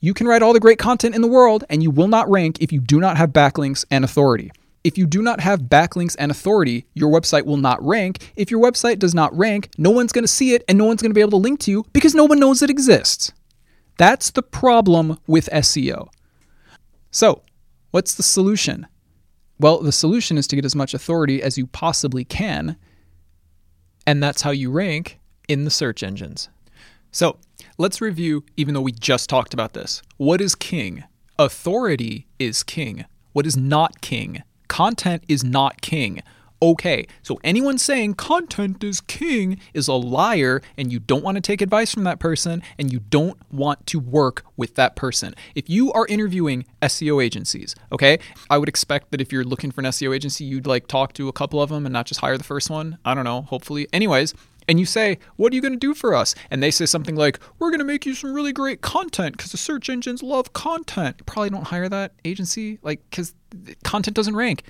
You 0.00 0.14
can 0.14 0.28
write 0.28 0.40
all 0.42 0.52
the 0.52 0.60
great 0.60 0.78
content 0.78 1.16
in 1.16 1.20
the 1.20 1.28
world 1.28 1.64
and 1.68 1.82
you 1.82 1.90
will 1.90 2.06
not 2.06 2.30
rank 2.30 2.58
if 2.60 2.72
you 2.72 2.80
do 2.80 3.00
not 3.00 3.16
have 3.16 3.30
backlinks 3.30 3.84
and 3.90 4.04
authority. 4.04 4.52
If 4.84 4.96
you 4.96 5.06
do 5.06 5.20
not 5.20 5.40
have 5.40 5.62
backlinks 5.62 6.14
and 6.18 6.30
authority, 6.30 6.86
your 6.94 7.10
website 7.10 7.44
will 7.44 7.56
not 7.56 7.84
rank. 7.84 8.32
If 8.36 8.52
your 8.52 8.62
website 8.62 9.00
does 9.00 9.14
not 9.14 9.36
rank, 9.36 9.70
no 9.76 9.90
one's 9.90 10.12
going 10.12 10.22
to 10.22 10.28
see 10.28 10.54
it 10.54 10.62
and 10.68 10.78
no 10.78 10.84
one's 10.84 11.02
going 11.02 11.10
to 11.10 11.14
be 11.14 11.20
able 11.20 11.32
to 11.32 11.36
link 11.36 11.58
to 11.60 11.72
you 11.72 11.84
because 11.92 12.14
no 12.14 12.24
one 12.24 12.38
knows 12.38 12.62
it 12.62 12.70
exists. 12.70 13.32
That's 13.98 14.30
the 14.30 14.44
problem 14.44 15.18
with 15.26 15.48
SEO. 15.52 16.08
So, 17.10 17.42
what's 17.90 18.14
the 18.14 18.22
solution? 18.22 18.86
Well, 19.58 19.80
the 19.80 19.90
solution 19.90 20.38
is 20.38 20.46
to 20.46 20.56
get 20.56 20.64
as 20.64 20.76
much 20.76 20.94
authority 20.94 21.42
as 21.42 21.58
you 21.58 21.66
possibly 21.66 22.24
can, 22.24 22.76
and 24.06 24.22
that's 24.22 24.42
how 24.42 24.52
you 24.52 24.70
rank 24.70 25.17
in 25.48 25.64
the 25.64 25.70
search 25.70 26.02
engines. 26.02 26.48
So 27.10 27.38
let's 27.78 28.00
review, 28.00 28.44
even 28.56 28.74
though 28.74 28.80
we 28.82 28.92
just 28.92 29.28
talked 29.28 29.54
about 29.54 29.72
this. 29.72 30.02
What 30.18 30.40
is 30.40 30.54
king? 30.54 31.04
Authority 31.38 32.26
is 32.38 32.62
king. 32.62 33.06
What 33.32 33.46
is 33.46 33.56
not 33.56 34.00
king? 34.00 34.42
Content 34.68 35.24
is 35.28 35.42
not 35.42 35.80
king. 35.80 36.22
Okay, 36.60 37.06
so 37.22 37.38
anyone 37.44 37.78
saying 37.78 38.14
content 38.14 38.82
is 38.82 39.00
king 39.00 39.60
is 39.74 39.86
a 39.86 39.92
liar, 39.92 40.60
and 40.76 40.90
you 40.90 40.98
don't 40.98 41.22
want 41.22 41.36
to 41.36 41.40
take 41.40 41.60
advice 41.60 41.94
from 41.94 42.02
that 42.02 42.18
person, 42.18 42.64
and 42.76 42.92
you 42.92 42.98
don't 42.98 43.38
want 43.52 43.86
to 43.86 44.00
work 44.00 44.44
with 44.56 44.74
that 44.74 44.96
person. 44.96 45.36
If 45.54 45.70
you 45.70 45.92
are 45.92 46.04
interviewing 46.08 46.64
SEO 46.82 47.24
agencies, 47.24 47.76
okay, 47.92 48.18
I 48.50 48.58
would 48.58 48.68
expect 48.68 49.12
that 49.12 49.20
if 49.20 49.32
you're 49.32 49.44
looking 49.44 49.70
for 49.70 49.82
an 49.82 49.86
SEO 49.86 50.12
agency, 50.12 50.44
you'd 50.44 50.66
like 50.66 50.88
talk 50.88 51.12
to 51.12 51.28
a 51.28 51.32
couple 51.32 51.62
of 51.62 51.70
them 51.70 51.86
and 51.86 51.92
not 51.92 52.06
just 52.06 52.22
hire 52.22 52.36
the 52.36 52.42
first 52.42 52.70
one. 52.70 52.98
I 53.04 53.14
don't 53.14 53.24
know, 53.24 53.42
hopefully. 53.42 53.86
Anyways, 53.92 54.34
and 54.68 54.78
you 54.78 54.86
say, 54.86 55.18
What 55.36 55.52
are 55.52 55.56
you 55.56 55.62
going 55.62 55.72
to 55.72 55.78
do 55.78 55.94
for 55.94 56.14
us? 56.14 56.34
And 56.50 56.62
they 56.62 56.70
say 56.70 56.86
something 56.86 57.16
like, 57.16 57.40
We're 57.58 57.70
going 57.70 57.80
to 57.80 57.84
make 57.84 58.06
you 58.06 58.14
some 58.14 58.32
really 58.32 58.52
great 58.52 58.82
content 58.82 59.36
because 59.36 59.50
the 59.50 59.58
search 59.58 59.88
engines 59.88 60.22
love 60.22 60.52
content. 60.52 61.16
You 61.18 61.24
probably 61.24 61.50
don't 61.50 61.66
hire 61.66 61.88
that 61.88 62.12
agency, 62.24 62.78
like, 62.82 63.00
because 63.10 63.34
content 63.82 64.14
doesn't 64.14 64.36
rank. 64.36 64.64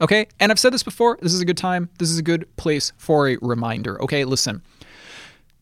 Okay. 0.00 0.26
And 0.40 0.50
I've 0.50 0.58
said 0.58 0.72
this 0.72 0.82
before. 0.82 1.18
This 1.22 1.32
is 1.32 1.40
a 1.40 1.44
good 1.44 1.56
time. 1.56 1.88
This 1.98 2.10
is 2.10 2.18
a 2.18 2.22
good 2.22 2.54
place 2.56 2.92
for 2.98 3.28
a 3.28 3.38
reminder. 3.40 4.02
Okay. 4.02 4.24
Listen. 4.24 4.62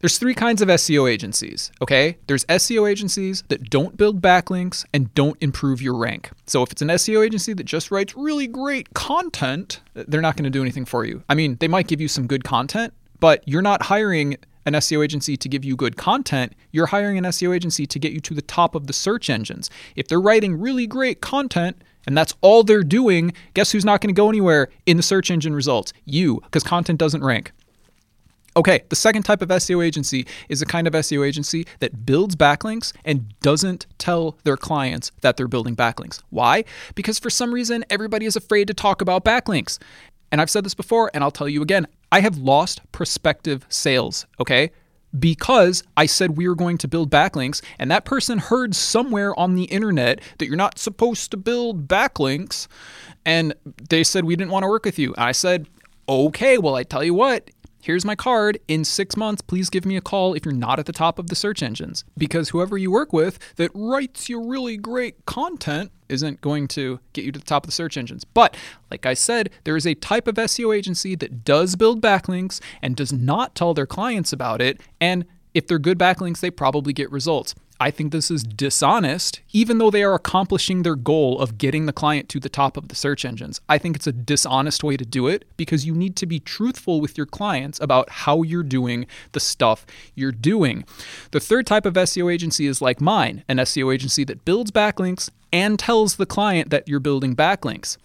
There's 0.02 0.18
three 0.18 0.34
kinds 0.34 0.61
of 0.61 0.66
SEO 0.66 1.08
agencies, 1.08 1.70
okay? 1.80 2.18
There's 2.26 2.44
SEO 2.46 2.90
agencies 2.90 3.44
that 3.46 3.70
don't 3.70 3.96
build 3.96 4.20
backlinks 4.20 4.84
and 4.92 5.14
don't 5.14 5.40
improve 5.40 5.80
your 5.80 5.94
rank. 5.94 6.28
So 6.49 6.64
if 6.64 6.72
it's 6.72 6.82
an 6.82 6.88
SEO 6.88 7.25
agency 7.25 7.52
that 7.52 7.62
just 7.62 7.92
writes 7.92 8.16
really 8.16 8.49
great 8.49 8.94
content, 8.94 9.80
they're 9.94 10.20
not 10.20 10.37
going 10.37 10.42
to 10.42 10.50
do 10.50 10.61
anything 10.61 10.87
for 10.87 11.04
you. 11.04 11.22
I 11.28 11.37
mean, 11.37 11.56
they 11.61 11.68
might 11.68 11.87
give 11.87 12.00
you 12.00 12.08
some 12.08 12.26
good 12.26 12.42
content, 12.42 12.92
but 13.23 13.47
you're 13.47 13.62
not 13.62 13.83
hiring 13.83 14.37
an 14.67 14.73
SEO 14.73 15.05
agency 15.05 15.37
to 15.37 15.49
give 15.49 15.64
you 15.64 15.76
good 15.76 15.97
content, 15.97 16.55
you're 16.73 16.87
hiring 16.87 17.17
an 17.19 17.25
SEO 17.25 17.55
agency 17.55 17.87
to 17.87 17.99
get 18.00 18.11
you 18.11 18.19
to 18.19 18.35
the 18.35 18.43
top 18.43 18.75
of 18.75 18.88
the 18.88 18.93
search 18.93 19.31
engines. 19.31 19.71
If 19.95 20.09
they're 20.09 20.21
writing 20.21 20.59
really 20.59 20.88
great 20.88 21.21
content, 21.21 21.85
and 22.05 22.19
that's 22.19 22.35
all 22.41 22.64
they're 22.64 22.83
doing, 22.83 23.33
guess 23.55 23.71
who's 23.71 23.85
not 23.85 24.00
going 24.00 24.12
to 24.12 24.19
go 24.19 24.29
anywhere 24.29 24.71
in 24.87 24.97
the 24.97 25.05
search 25.05 25.31
engine 25.31 25.55
results? 25.55 25.93
You, 26.05 26.41
because 26.43 26.64
content 26.64 26.99
doesn't 26.99 27.23
rank. 27.23 27.52
Okay, 28.57 28.83
the 28.88 28.97
second 28.97 29.23
type 29.23 29.41
of 29.41 29.50
SEO 29.50 29.87
agency 29.87 30.26
is 30.49 30.61
a 30.61 30.67
kind 30.67 30.88
of 30.88 30.93
SEO 30.93 31.25
agency 31.25 31.64
that 31.79 32.05
builds 32.05 32.35
backlinks 32.35 32.93
and 33.05 33.38
doesn't 33.38 33.87
tell 33.99 34.37
their 34.43 34.57
clients 34.57 35.12
that 35.21 35.37
they're 35.37 35.47
building 35.47 35.76
backlinks. 35.76 36.21
Why? 36.31 36.64
Because 36.97 37.21
for 37.21 37.31
some 37.31 37.55
reason, 37.55 37.85
everybody 37.88 38.26
is 38.26 38.35
afraid 38.35 38.67
to 38.67 38.75
talk 38.75 39.00
about 39.00 39.25
backlinks. 39.25 39.79
And 40.33 40.41
I've 40.41 40.50
said 40.50 40.64
this 40.64 40.75
before, 40.75 41.09
and 41.14 41.23
I'll 41.23 41.31
tell 41.31 41.49
you 41.49 41.62
again 41.62 41.87
I 42.12 42.21
have 42.21 42.37
lost 42.37 42.83
prospective 42.92 43.64
sales, 43.71 44.26
okay? 44.38 44.71
Because 45.19 45.83
I 45.97 46.04
said 46.04 46.37
we 46.37 46.47
were 46.47 46.54
going 46.54 46.76
to 46.78 46.87
build 46.87 47.11
backlinks, 47.11 47.62
and 47.78 47.90
that 47.90 48.04
person 48.04 48.38
heard 48.38 48.75
somewhere 48.75 49.38
on 49.40 49.54
the 49.54 49.64
internet 49.64 50.21
that 50.37 50.47
you're 50.47 50.57
not 50.57 50.78
supposed 50.78 51.31
to 51.31 51.38
build 51.38 51.88
backlinks, 51.88 52.69
and 53.25 53.54
they 53.88 54.04
said 54.04 54.26
we 54.26 54.37
didn't 54.37 54.50
want 54.50 54.62
to 54.62 54.69
work 54.69 54.85
with 54.85 54.99
you. 54.99 55.14
I 55.16 55.33
said, 55.33 55.69
okay, 56.07 56.59
well, 56.59 56.76
I 56.76 56.83
tell 56.83 57.02
you 57.02 57.14
what, 57.14 57.50
here's 57.82 58.04
my 58.04 58.14
card. 58.14 58.58
In 58.68 58.84
six 58.84 59.16
months, 59.16 59.42
please 59.42 59.68
give 59.68 59.84
me 59.84 59.96
a 59.96 60.00
call 60.00 60.32
if 60.32 60.46
you're 60.46 60.54
not 60.54 60.78
at 60.78 60.86
the 60.86 60.92
top 60.92 61.18
of 61.18 61.26
the 61.26 61.34
search 61.34 61.62
engines. 61.62 62.04
Because 62.16 62.48
whoever 62.48 62.78
you 62.78 62.90
work 62.90 63.12
with 63.12 63.38
that 63.56 63.70
writes 63.74 64.30
you 64.30 64.42
really 64.42 64.78
great 64.78 65.26
content 65.26 65.92
isn't 66.08 66.40
going 66.40 66.68
to 66.68 67.00
get 67.12 67.24
you 67.24 67.32
to 67.32 67.38
the 67.38 67.44
top 67.44 67.64
of 67.64 67.68
the 67.68 67.72
search 67.72 67.96
engines. 67.98 68.24
But 68.24 68.56
like 68.90 69.04
I 69.04 69.14
said, 69.14 69.50
there 69.64 69.76
is 69.76 69.86
a 69.86 69.94
type 69.94 70.26
of 70.26 70.36
SEO 70.36 70.74
agency 70.74 71.14
that 71.16 71.44
does 71.44 71.76
build 71.76 72.00
backlinks 72.00 72.60
and 72.80 72.96
does 72.96 73.12
not 73.12 73.54
tell 73.54 73.74
their 73.74 73.86
clients 73.86 74.32
about 74.32 74.62
it. 74.62 74.80
And 75.00 75.26
if 75.52 75.66
they're 75.66 75.78
good 75.78 75.98
backlinks, 75.98 76.40
they 76.40 76.50
probably 76.50 76.92
get 76.92 77.10
results. 77.10 77.54
I 77.81 77.91
think 77.91 78.12
this 78.12 78.31
is 78.31 78.45
dishonest, 78.45 79.41
even 79.52 79.79
though 79.79 79.91
they 79.91 80.02
are 80.02 80.14
accomplishing 80.14 80.83
their 80.83 80.95
goal 80.95 81.41
of 81.41 81.59
getting 81.59 81.87
the 81.87 81.93
client 81.93 82.29
to 82.31 82.41
the 82.41 82.49
top 82.49 82.76
of 82.76 82.88
the 82.88 82.95
search 82.95 83.25
engines. 83.25 83.61
I 83.69 83.79
think 83.79 83.97
it's 83.97 84.07
a 84.07 84.12
dishonest 84.12 84.85
way 84.85 84.97
to 84.97 85.05
do 85.05 85.26
it 85.26 85.45
because 85.57 85.85
you 85.85 85.95
need 85.95 86.14
to 86.17 86.26
be 86.26 86.38
truthful 86.38 87.00
with 87.00 87.17
your 87.17 87.26
clients 87.26 87.81
about 87.81 88.09
how 88.11 88.43
you're 88.43 88.62
doing 88.62 89.07
the 89.33 89.41
stuff 89.41 89.85
you're 90.14 90.33
doing. 90.33 90.85
The 91.33 91.41
third 91.41 91.67
type 91.67 91.87
of 91.87 91.95
SEO 91.95 92.33
agency 92.33 92.67
is 92.67 92.81
like 92.81 93.00
mine, 93.00 93.45
an 93.49 93.57
SEO 93.59 93.93
agency 93.93 94.25
that 94.25 94.45
builds 94.45 94.71
backlinks 94.71 95.31
and 95.52 95.79
tells 95.79 96.17
the 96.17 96.26
client 96.26 96.71
that 96.71 96.88
you're 96.88 97.00
building 97.00 97.35
backlinks. 97.35 97.97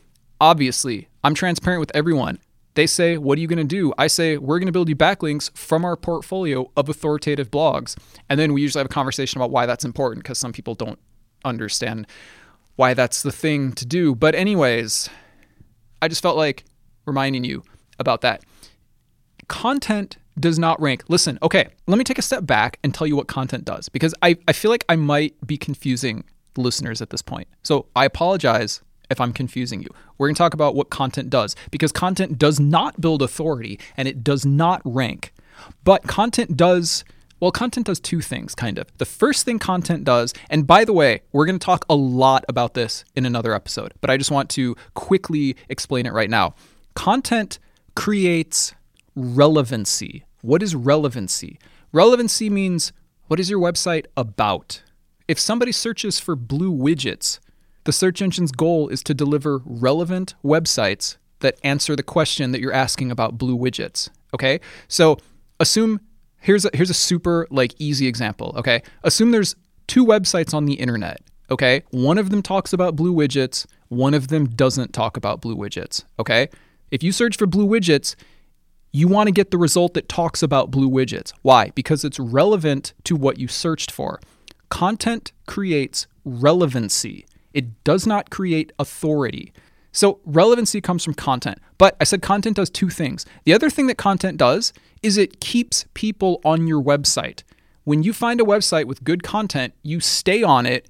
Obviously, 0.41 1.07
I'm 1.23 1.33
transparent 1.33 1.79
with 1.79 1.95
everyone. 1.95 2.39
They 2.77 2.85
say, 2.85 3.17
What 3.17 3.39
are 3.39 3.41
you 3.41 3.47
going 3.47 3.57
to 3.57 3.63
do? 3.63 3.91
I 3.97 4.05
say, 4.05 4.37
We're 4.37 4.59
going 4.59 4.67
to 4.67 4.71
build 4.71 4.87
you 4.87 4.95
backlinks 4.95 5.49
from 5.57 5.83
our 5.83 5.97
portfolio 5.97 6.71
of 6.77 6.87
authoritative 6.89 7.49
blogs. 7.49 7.97
And 8.29 8.39
then 8.39 8.53
we 8.53 8.61
usually 8.61 8.81
have 8.81 8.85
a 8.85 8.89
conversation 8.89 9.39
about 9.39 9.49
why 9.49 9.65
that's 9.65 9.83
important 9.83 10.23
because 10.23 10.37
some 10.37 10.53
people 10.53 10.75
don't 10.75 10.99
understand 11.43 12.05
why 12.75 12.93
that's 12.93 13.23
the 13.23 13.31
thing 13.31 13.73
to 13.73 13.85
do. 13.85 14.13
But, 14.13 14.35
anyways, 14.35 15.09
I 16.03 16.07
just 16.07 16.21
felt 16.21 16.37
like 16.37 16.65
reminding 17.07 17.43
you 17.43 17.63
about 17.97 18.21
that. 18.21 18.43
Content 19.47 20.17
does 20.39 20.59
not 20.59 20.79
rank. 20.79 21.03
Listen, 21.07 21.39
okay, 21.41 21.69
let 21.87 21.97
me 21.97 22.03
take 22.03 22.19
a 22.19 22.21
step 22.21 22.45
back 22.45 22.77
and 22.83 22.93
tell 22.93 23.07
you 23.07 23.15
what 23.15 23.27
content 23.27 23.65
does 23.65 23.89
because 23.89 24.13
I, 24.21 24.37
I 24.47 24.53
feel 24.53 24.69
like 24.69 24.85
I 24.87 24.97
might 24.97 25.33
be 25.47 25.57
confusing 25.57 26.25
listeners 26.55 27.01
at 27.01 27.09
this 27.09 27.23
point. 27.23 27.47
So 27.63 27.87
I 27.95 28.05
apologize 28.05 28.83
if 29.09 29.21
I'm 29.21 29.33
confusing 29.33 29.81
you. 29.81 29.89
We're 30.17 30.27
going 30.27 30.35
to 30.35 30.39
talk 30.39 30.53
about 30.53 30.75
what 30.75 30.89
content 30.89 31.29
does 31.29 31.55
because 31.71 31.91
content 31.91 32.37
does 32.37 32.59
not 32.59 32.99
build 32.99 33.21
authority 33.21 33.79
and 33.95 34.07
it 34.07 34.23
does 34.23 34.45
not 34.45 34.81
rank. 34.83 35.33
But 35.83 36.03
content 36.03 36.57
does 36.57 37.03
well, 37.39 37.51
content 37.51 37.85
does 37.85 37.99
two 37.99 38.21
things, 38.21 38.55
kind 38.55 38.79
of. 38.79 38.87
The 38.97 39.05
first 39.05 39.45
thing 39.45 39.59
content 39.59 40.03
does, 40.03 40.33
and 40.49 40.65
by 40.65 40.83
the 40.85 40.93
way, 40.93 41.21
we're 41.31 41.45
going 41.45 41.59
to 41.59 41.63
talk 41.63 41.85
a 41.87 41.95
lot 41.95 42.43
about 42.49 42.73
this 42.73 43.05
in 43.15 43.27
another 43.27 43.53
episode, 43.53 43.93
but 44.01 44.09
I 44.09 44.17
just 44.17 44.31
want 44.31 44.49
to 44.51 44.75
quickly 44.95 45.55
explain 45.69 46.07
it 46.07 46.13
right 46.13 46.31
now. 46.31 46.55
Content 46.95 47.59
creates 47.95 48.73
relevancy. 49.15 50.25
What 50.41 50.63
is 50.63 50.73
relevancy? 50.73 51.59
Relevancy 51.91 52.49
means 52.49 52.91
what 53.27 53.39
is 53.39 53.51
your 53.51 53.59
website 53.59 54.05
about? 54.15 54.81
If 55.27 55.39
somebody 55.39 55.71
searches 55.71 56.19
for 56.19 56.35
blue 56.35 56.71
widgets, 56.71 57.39
the 57.87 57.93
search 57.93 58.21
engine's 58.21 58.51
goal 58.51 58.89
is 58.89 59.01
to 59.01 59.13
deliver 59.13 59.61
relevant 59.63 60.35
websites 60.43 61.15
that 61.39 61.57
answer 61.63 61.95
the 61.95 62.03
question 62.03 62.51
that 62.51 62.59
you're 62.59 62.73
asking 62.73 63.11
about 63.11 63.37
blue 63.37 63.57
widgets. 63.57 64.09
Okay? 64.33 64.59
So 64.89 65.17
assume 65.61 66.01
here's 66.41 66.65
a, 66.65 66.69
here's 66.73 66.89
a 66.89 66.93
super 66.93 67.47
like 67.49 67.73
easy 67.79 68.05
example, 68.05 68.53
okay? 68.57 68.83
Assume 69.05 69.31
there's 69.31 69.55
two 69.87 70.05
websites 70.05 70.53
on 70.53 70.65
the 70.65 70.73
internet, 70.73 71.21
okay? 71.49 71.83
One 71.91 72.17
of 72.17 72.29
them 72.29 72.41
talks 72.41 72.73
about 72.73 72.97
blue 72.97 73.13
widgets, 73.13 73.65
one 73.87 74.13
of 74.13 74.27
them 74.27 74.47
doesn't 74.47 74.91
talk 74.91 75.15
about 75.15 75.39
blue 75.39 75.55
widgets, 75.55 76.03
okay? 76.19 76.49
If 76.91 77.03
you 77.03 77.13
search 77.13 77.37
for 77.37 77.47
blue 77.47 77.65
widgets, 77.65 78.15
you 78.91 79.07
want 79.07 79.27
to 79.27 79.31
get 79.31 79.49
the 79.49 79.57
result 79.57 79.93
that 79.93 80.09
talks 80.09 80.43
about 80.43 80.71
blue 80.71 80.89
widgets. 80.89 81.31
Why? 81.41 81.71
Because 81.73 82.03
it's 82.03 82.19
relevant 82.19 82.93
to 83.05 83.15
what 83.15 83.39
you 83.39 83.47
searched 83.47 83.91
for. 83.91 84.19
Content 84.67 85.31
creates 85.45 86.05
relevancy. 86.25 87.25
It 87.53 87.83
does 87.83 88.05
not 88.05 88.29
create 88.29 88.71
authority. 88.79 89.53
So 89.91 90.19
relevancy 90.25 90.79
comes 90.81 91.03
from 91.03 91.15
content. 91.15 91.59
But 91.77 91.95
I 91.99 92.03
said 92.03 92.21
content 92.21 92.55
does 92.55 92.69
two 92.69 92.89
things. 92.89 93.25
The 93.45 93.53
other 93.53 93.69
thing 93.69 93.87
that 93.87 93.97
content 93.97 94.37
does 94.37 94.73
is 95.01 95.17
it 95.17 95.39
keeps 95.39 95.85
people 95.93 96.41
on 96.43 96.67
your 96.67 96.81
website. 96.81 97.43
When 97.83 98.03
you 98.03 98.13
find 98.13 98.41
a 98.41 98.43
website 98.43 98.85
with 98.85 99.03
good 99.03 99.23
content, 99.23 99.73
you 99.81 99.99
stay 99.99 100.43
on 100.43 100.65
it 100.65 100.89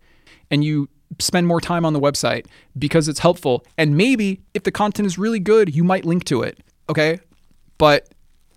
and 0.50 0.64
you 0.64 0.90
spend 1.20 1.48
more 1.48 1.62
time 1.62 1.86
on 1.86 1.94
the 1.94 2.00
website 2.00 2.48
because 2.78 3.08
it's 3.08 3.20
helpful. 3.20 3.66
And 3.78 3.96
maybe 3.96 4.42
if 4.54 4.64
the 4.64 4.72
content 4.72 5.06
is 5.06 5.18
really 5.18 5.40
good, 5.40 5.76
you 5.76 5.84
might 5.84 6.06
link 6.06 6.26
to 6.26 6.42
it. 6.42 6.60
Okay? 6.90 7.20
But 7.78 8.10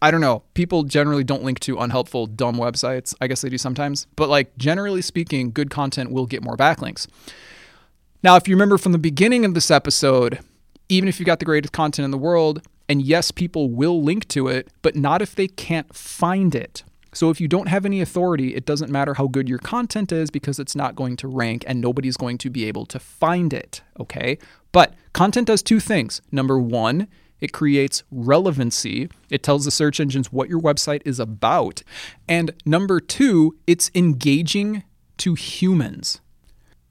I 0.03 0.11
don't 0.11 0.21
know. 0.21 0.43
People 0.55 0.85
generally 0.85 1.25
don't 1.25 1.45
link 1.45 1.61
to 1.61 1.79
unhelpful, 1.79 2.27
dumb 2.27 2.57
websites. 2.57 3.15
I 3.21 3.27
guess 3.27 3.43
they 3.43 3.51
do 3.51 3.59
sometimes. 3.59 4.07
But 4.17 4.29
like 4.29 4.57
generally 4.57 5.03
speaking, 5.03 5.51
good 5.51 5.71
content 5.71 6.11
will 6.11 6.27
get 6.27 6.43
more 6.43 6.57
backlinks. 6.57 7.07
Now, 8.23 8.37
if 8.37 8.47
you 8.47 8.55
remember 8.55 8.77
from 8.77 8.93
the 8.93 8.99
beginning 8.99 9.47
of 9.47 9.55
this 9.55 9.71
episode, 9.71 10.41
even 10.91 11.09
if 11.09 11.19
you've 11.19 11.27
got 11.27 11.39
the 11.39 11.47
greatest 11.47 11.73
content 11.73 12.05
in 12.05 12.11
the 12.11 12.19
world, 12.19 12.61
and 12.87 13.01
yes, 13.01 13.31
people 13.31 13.71
will 13.71 14.03
link 14.03 14.29
to 14.29 14.49
it, 14.49 14.69
but 14.83 14.95
not 14.95 15.23
if 15.23 15.35
they 15.35 15.49
can't 15.49 15.95
find 15.95 16.55
it. 16.55 16.83
So 17.13 17.31
if 17.31 17.41
you 17.41 17.49
don't 17.49 17.69
have 17.69 17.87
any 17.87 18.01
authority, 18.01 18.55
it 18.55 18.67
doesn't 18.67 18.91
matter 18.91 19.15
how 19.15 19.27
good 19.27 19.49
your 19.49 19.59
content 19.59 20.13
is 20.13 20.31
because 20.31 20.59
it's 20.59 20.77
not 20.77 20.95
going 20.95 21.17
to 21.17 21.29
rank 21.29 21.65
and 21.67 21.81
nobody's 21.81 22.17
going 22.17 22.37
to 22.39 22.51
be 22.51 22.67
able 22.67 22.85
to 22.87 22.99
find 22.99 23.55
it, 23.55 23.81
okay? 23.99 24.39
But 24.71 24.95
content 25.13 25.47
does 25.47 25.63
two 25.63 25.81
things. 25.81 26.21
Number 26.31 26.59
1, 26.59 27.09
it 27.41 27.53
creates 27.53 28.03
relevancy. 28.11 29.09
It 29.31 29.43
tells 29.43 29.65
the 29.65 29.71
search 29.71 29.99
engines 29.99 30.31
what 30.31 30.49
your 30.49 30.61
website 30.61 31.03
is 31.05 31.19
about. 31.19 31.83
And 32.29 32.53
number 32.67 33.01
2, 33.01 33.57
it's 33.67 33.91
engaging 33.95 34.85
to 35.19 35.35
humans. 35.35 36.21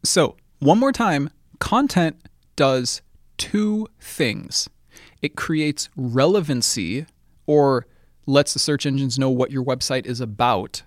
So, 0.04 0.38
one 0.60 0.78
more 0.78 0.92
time 0.92 1.30
content 1.60 2.16
does 2.56 3.02
two 3.38 3.88
things 4.00 4.70
it 5.22 5.36
creates 5.36 5.90
relevancy 5.96 7.06
or 7.46 7.86
lets 8.26 8.54
the 8.54 8.60
search 8.60 8.86
engines 8.86 9.20
know 9.20 9.30
what 9.30 9.52
your 9.52 9.64
website 9.64 10.06
is 10.06 10.22
about. 10.22 10.84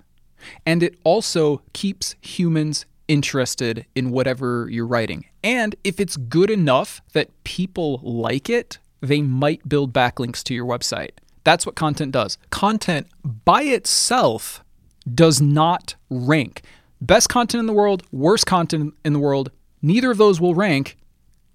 And 0.64 0.83
it 0.83 0.97
also 1.05 1.62
keeps 1.73 2.14
humans 2.21 2.87
interested 3.09 3.85
in 3.95 4.11
whatever 4.11 4.69
you're 4.71 4.87
writing. 4.87 5.26
And 5.43 5.75
if 5.85 6.00
it's 6.00 6.17
good 6.17 6.50
enough 6.50 7.02
that 7.12 7.31
people 7.45 8.00
like 8.02 8.49
it, 8.49 8.79
they 9.00 9.21
might 9.21 9.69
build 9.69 9.93
backlinks 9.93 10.43
to 10.45 10.55
your 10.55 10.67
website. 10.67 11.11
That's 11.45 11.67
what 11.67 11.75
content 11.75 12.12
does. 12.12 12.38
Content 12.50 13.09
by 13.45 13.62
itself 13.62 14.62
does 15.12 15.41
not 15.41 15.97
rank. 16.09 16.62
Best 17.00 17.29
content 17.29 17.61
in 17.61 17.67
the 17.67 17.73
world, 17.73 18.05
worst 18.12 18.47
content 18.47 18.95
in 19.05 19.12
the 19.12 19.19
world, 19.19 19.50
Neither 19.83 20.11
of 20.11 20.19
those 20.19 20.41
will 20.41 20.55
rank 20.55 20.97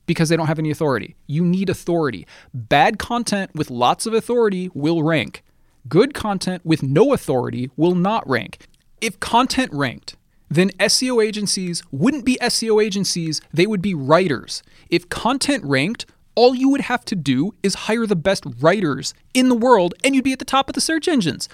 because 0.05 0.29
they 0.29 0.37
don't 0.37 0.47
have 0.47 0.59
any 0.59 0.71
authority. 0.71 1.15
You 1.27 1.43
need 1.43 1.69
authority. 1.69 2.27
Bad 2.53 2.99
content 2.99 3.51
with 3.55 3.69
lots 3.69 4.05
of 4.05 4.13
authority 4.13 4.69
will 4.73 5.03
rank. 5.03 5.43
good 5.87 6.13
content 6.13 6.65
with 6.65 6.83
no 6.83 7.13
authority 7.13 7.69
will 7.77 7.95
not 7.95 8.27
rank. 8.29 8.59
If 9.01 9.19
content 9.19 9.71
ranked, 9.73 10.15
then 10.49 10.69
SEO 10.79 11.23
agencies 11.23 11.83
wouldn't 11.91 12.25
be 12.25 12.37
SEO 12.41 12.83
agencies, 12.83 13.41
they 13.53 13.67
would 13.67 13.81
be 13.81 13.93
writers. 13.93 14.63
If 14.89 15.09
content 15.09 15.63
ranked, 15.65 16.05
all 16.35 16.55
you 16.55 16.69
would 16.69 16.81
have 16.81 17.03
to 17.05 17.15
do 17.15 17.53
is 17.63 17.73
hire 17.75 18.05
the 18.05 18.15
best 18.15 18.45
writers 18.59 19.13
in 19.33 19.49
the 19.49 19.55
world 19.55 19.93
and 20.03 20.15
you'd 20.15 20.23
be 20.23 20.33
at 20.33 20.39
the 20.39 20.45
top 20.45 20.69
of 20.69 20.75
the 20.75 20.81
search 20.81 21.07
engines. 21.07 21.49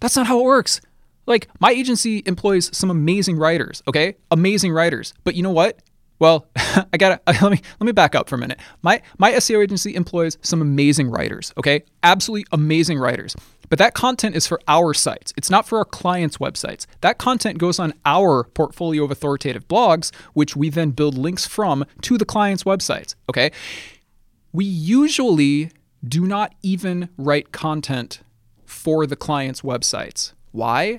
That's 0.00 0.16
not 0.16 0.26
how 0.26 0.40
it 0.40 0.44
works. 0.44 0.80
Like, 1.30 1.46
my 1.60 1.70
agency 1.70 2.24
employs 2.26 2.76
some 2.76 2.90
amazing 2.90 3.36
writers, 3.38 3.84
okay? 3.86 4.16
Amazing 4.32 4.72
writers. 4.72 5.14
But 5.22 5.36
you 5.36 5.44
know 5.44 5.52
what? 5.52 5.78
Well, 6.18 6.48
I 6.56 6.96
gotta 6.98 7.20
let 7.40 7.52
me 7.52 7.60
let 7.78 7.86
me 7.86 7.92
back 7.92 8.16
up 8.16 8.28
for 8.28 8.34
a 8.34 8.38
minute. 8.38 8.58
My 8.82 9.00
my 9.16 9.30
SEO 9.34 9.62
agency 9.62 9.94
employs 9.94 10.38
some 10.42 10.60
amazing 10.60 11.08
writers, 11.08 11.52
okay? 11.56 11.84
Absolutely 12.02 12.46
amazing 12.50 12.98
writers. 12.98 13.36
But 13.68 13.78
that 13.78 13.94
content 13.94 14.34
is 14.34 14.48
for 14.48 14.60
our 14.66 14.92
sites. 14.92 15.32
It's 15.36 15.48
not 15.48 15.68
for 15.68 15.78
our 15.78 15.84
clients' 15.84 16.38
websites. 16.38 16.86
That 17.00 17.18
content 17.18 17.58
goes 17.58 17.78
on 17.78 17.94
our 18.04 18.42
portfolio 18.42 19.04
of 19.04 19.12
authoritative 19.12 19.68
blogs, 19.68 20.12
which 20.34 20.56
we 20.56 20.68
then 20.68 20.90
build 20.90 21.16
links 21.16 21.46
from 21.46 21.84
to 22.02 22.18
the 22.18 22.24
clients' 22.24 22.64
websites. 22.64 23.14
Okay. 23.28 23.52
We 24.52 24.64
usually 24.64 25.70
do 26.02 26.26
not 26.26 26.56
even 26.62 27.08
write 27.16 27.52
content 27.52 28.22
for 28.66 29.06
the 29.06 29.14
clients' 29.14 29.60
websites. 29.60 30.32
Why? 30.50 30.98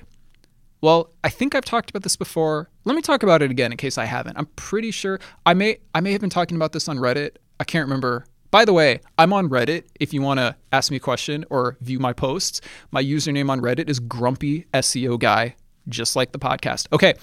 Well, 0.82 1.10
I 1.24 1.30
think 1.30 1.54
I've 1.54 1.64
talked 1.64 1.88
about 1.88 2.02
this 2.02 2.16
before. 2.16 2.68
Let 2.84 2.94
me 2.94 3.02
talk 3.02 3.22
about 3.22 3.40
it 3.40 3.50
again 3.50 3.72
in 3.72 3.78
case 3.78 3.96
I 3.96 4.04
haven't. 4.04 4.36
I'm 4.36 4.46
pretty 4.56 4.90
sure 4.90 5.18
I 5.46 5.54
may 5.54 5.78
I 5.94 6.00
may 6.00 6.12
have 6.12 6.20
been 6.20 6.28
talking 6.28 6.56
about 6.56 6.72
this 6.72 6.88
on 6.88 6.98
Reddit. 6.98 7.36
I 7.58 7.64
can't 7.64 7.86
remember 7.86 8.26
by 8.52 8.66
the 8.66 8.74
way, 8.74 9.00
I'm 9.16 9.32
on 9.32 9.48
Reddit 9.48 9.84
if 9.98 10.12
you 10.12 10.20
want 10.20 10.38
to 10.38 10.54
ask 10.72 10.90
me 10.90 10.98
a 10.98 11.00
question 11.00 11.46
or 11.48 11.78
view 11.80 11.98
my 11.98 12.12
posts. 12.12 12.60
My 12.90 13.02
username 13.02 13.48
on 13.48 13.62
Reddit 13.62 13.88
is 13.88 13.98
grumpy 13.98 14.66
SEO 14.74 15.18
guy, 15.18 15.56
just 15.88 16.14
like 16.14 16.32
the 16.32 16.38
podcast. 16.38 16.86
Okay. 16.92 17.14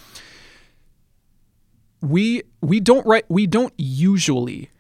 We 2.02 2.42
we 2.62 2.80
don't 2.80 3.06
write 3.06 3.26
we 3.30 3.46
don't 3.46 3.74
usually 3.78 4.72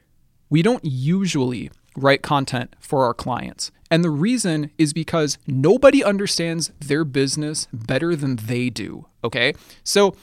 we 0.50 0.63
don't 0.63 0.83
usually 0.83 1.69
write 1.95 2.24
content 2.24 2.75
for 2.79 3.05
our 3.05 3.13
clients. 3.13 3.71
And 3.91 4.03
the 4.03 4.10
reason 4.10 4.72
is 4.77 4.93
because 4.93 5.38
nobody 5.48 6.03
understands 6.03 6.72
their 6.79 7.03
business 7.03 7.67
better 7.74 8.15
than 8.15 8.36
they 8.36 8.69
do, 8.69 9.08
okay? 9.24 9.53
So 9.84 10.15